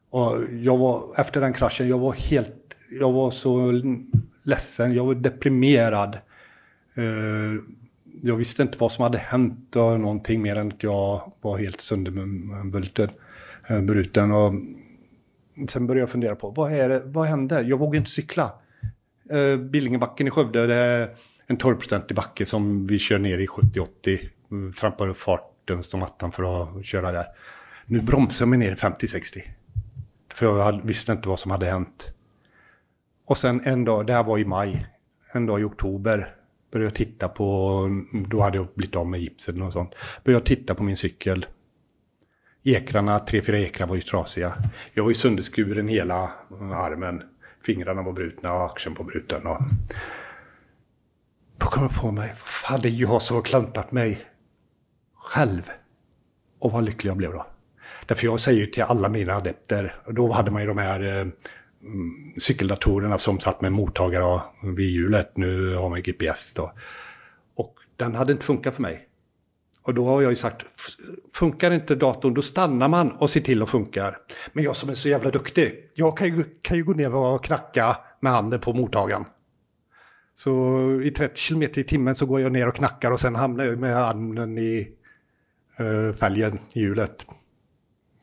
[0.09, 2.55] Och jag var, efter den kraschen, jag var helt,
[2.99, 3.81] jag var så
[4.43, 6.17] ledsen, jag var deprimerad.
[6.97, 7.61] Uh,
[8.21, 11.81] jag visste inte vad som hade hänt och någonting mer än att jag var helt
[11.81, 13.09] sönderbruten.
[14.31, 14.53] Eh, och
[15.67, 17.61] sen började jag fundera på vad, är det, vad hände?
[17.61, 18.53] Jag vågar inte cykla.
[19.29, 21.15] Eh, Billingebacken i Skövde, det är
[21.47, 24.29] en 12-procentig backe som vi kör ner i 70-80.
[24.51, 27.25] Mm, trampar upp farten som attan för att köra där.
[27.85, 29.41] Nu bromsar jag mig ner i 50-60.
[30.33, 32.13] För jag visste inte vad som hade hänt.
[33.25, 34.87] Och sen en dag, det här var i maj,
[35.31, 36.33] en dag i oktober
[36.71, 37.89] Började jag titta på,
[38.29, 39.91] då hade jag blivit av med gipsen och sånt.
[40.23, 41.45] Började jag titta på min cykel.
[42.63, 44.53] Ekrarna, tre, fyra ekrar var ju trasiga.
[44.93, 46.31] Jag var ju sönderskuren hela
[46.73, 47.23] armen.
[47.65, 49.47] Fingrarna var brutna och axeln var bruten.
[49.47, 49.61] Och...
[51.57, 54.25] Då kom jag på mig, vad fan det är jag som har klantat mig
[55.15, 55.61] själv?
[56.59, 57.45] Och vad lycklig jag blev då.
[58.05, 61.01] Därför jag säger ju till alla mina adepter, och då hade man ju de här
[61.03, 61.27] eh,
[61.83, 65.37] mm, cykeldatorerna som satt med mottagare vid hjulet.
[65.37, 66.71] Nu har man GPS då.
[67.55, 69.06] Och den hade inte funkat för mig.
[69.87, 70.65] Och då har jag ju sagt,
[71.33, 74.17] funkar inte datorn då stannar man och ser till att funkar.
[74.53, 77.43] Men jag som är så jävla duktig, jag kan ju, kan ju gå ner och
[77.43, 79.25] knacka med handen på mottagaren.
[80.35, 83.63] Så i 30 km i timmen så går jag ner och knackar och sen hamnar
[83.63, 84.89] jag med handen i
[85.79, 87.27] uh, fälgen i hjulet.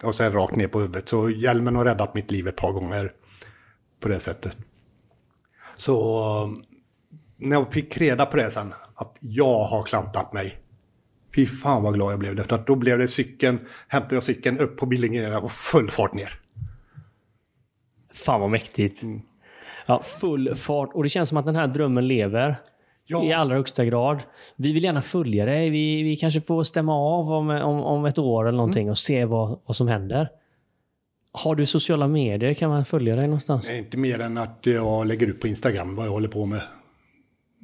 [0.03, 1.09] Och sen rakt ner på huvudet.
[1.09, 3.13] Så hjälmen har räddat mitt liv ett par gånger
[4.01, 4.57] på det sättet.
[5.77, 6.53] Så eh,
[7.37, 10.64] när jag fick reda på det sen, att jag har klantat mig.
[11.35, 12.37] Fy fan vad glad jag blev.
[12.37, 13.59] Därför att då blev det cykeln,
[13.89, 16.41] hämtade jag cykeln upp på Billingen och full fart ner.
[18.13, 19.03] Fan vad mäktigt.
[19.03, 19.21] Mm.
[19.87, 20.91] Ja, full fart.
[20.95, 22.57] Och det känns som att den här drömmen lever.
[23.07, 23.25] Ja.
[23.25, 24.23] I allra högsta grad.
[24.57, 25.71] Vi vill gärna följa dig.
[25.71, 28.91] Vi, vi kanske får stämma av om, om, om ett år eller någonting mm.
[28.91, 30.29] och se vad, vad som händer.
[31.33, 32.55] Har du sociala medier?
[32.55, 33.67] Kan man följa dig någonstans?
[33.67, 36.63] Nej, inte mer än att jag lägger ut på Instagram vad jag håller på med.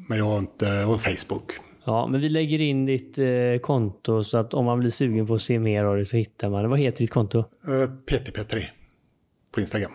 [0.09, 1.53] Men jag har inte, och Facebook.
[1.85, 5.35] Ja, men vi lägger in ditt eh, konto så att om man blir sugen på
[5.35, 6.69] att se mer av det så hittar man det.
[6.69, 7.39] Vad heter ditt konto?
[7.69, 8.65] Uh, PTP3.
[9.51, 9.93] på Instagram.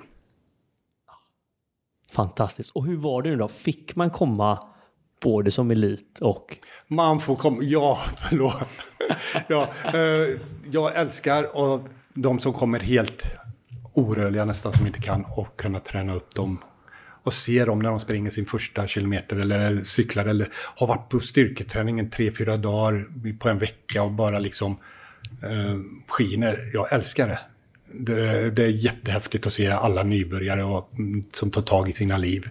[2.12, 2.72] Fantastiskt.
[2.72, 3.48] Och hur var det nu då?
[3.48, 4.60] Fick man komma
[5.22, 6.58] både som elit och...
[6.88, 8.00] Man får komma, ja,
[8.30, 8.54] förlåt.
[9.48, 10.40] ja, eh,
[10.72, 11.82] jag älskar och
[12.14, 13.24] de som kommer helt
[13.94, 16.60] orörliga nästan som inte kan och kunna träna upp dem
[17.26, 21.20] och se dem när de springer sin första kilometer eller cyklar eller har varit på
[21.20, 23.08] styrketräningen tre, fyra dagar
[23.40, 24.78] på en vecka och bara liksom
[25.44, 26.72] eh, skiner.
[26.74, 27.40] Jag älskar det.
[27.92, 28.50] det.
[28.50, 28.64] det.
[28.64, 32.50] är jättehäftigt att se alla nybörjare och, mm, som tar tag i sina liv.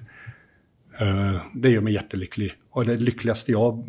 [0.98, 2.52] Eh, det gör mig jättelycklig.
[2.70, 3.84] Och det lyckligaste jag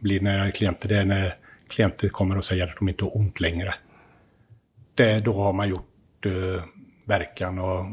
[0.00, 1.36] blir när jag är klienter, det är när
[1.68, 3.74] klienter kommer och säger att de inte har ont längre.
[4.94, 6.64] Det, då har man gjort eh,
[7.04, 7.84] verkan och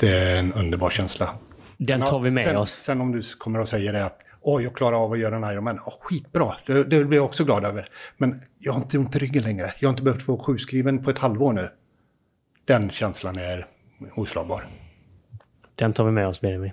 [0.00, 1.34] det är en underbar känsla.
[1.76, 2.70] Den tar vi med sen, oss.
[2.70, 5.52] Sen om du kommer och säger det att Oj, jag klarar av att göra en
[5.52, 5.78] Ironman.
[5.78, 7.88] Oh, skitbra, det, det blir jag också glad över.
[8.16, 9.74] Men jag har inte ont i ryggen längre.
[9.78, 11.70] Jag har inte behövt få sjukskriven på ett halvår nu.
[12.64, 13.66] Den känslan är
[14.14, 14.64] oslagbar.
[15.74, 16.72] Den tar vi med oss, Benjamin.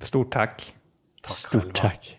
[0.00, 0.74] Stort tack.
[1.22, 1.74] tack Stort själva.
[1.74, 2.18] tack.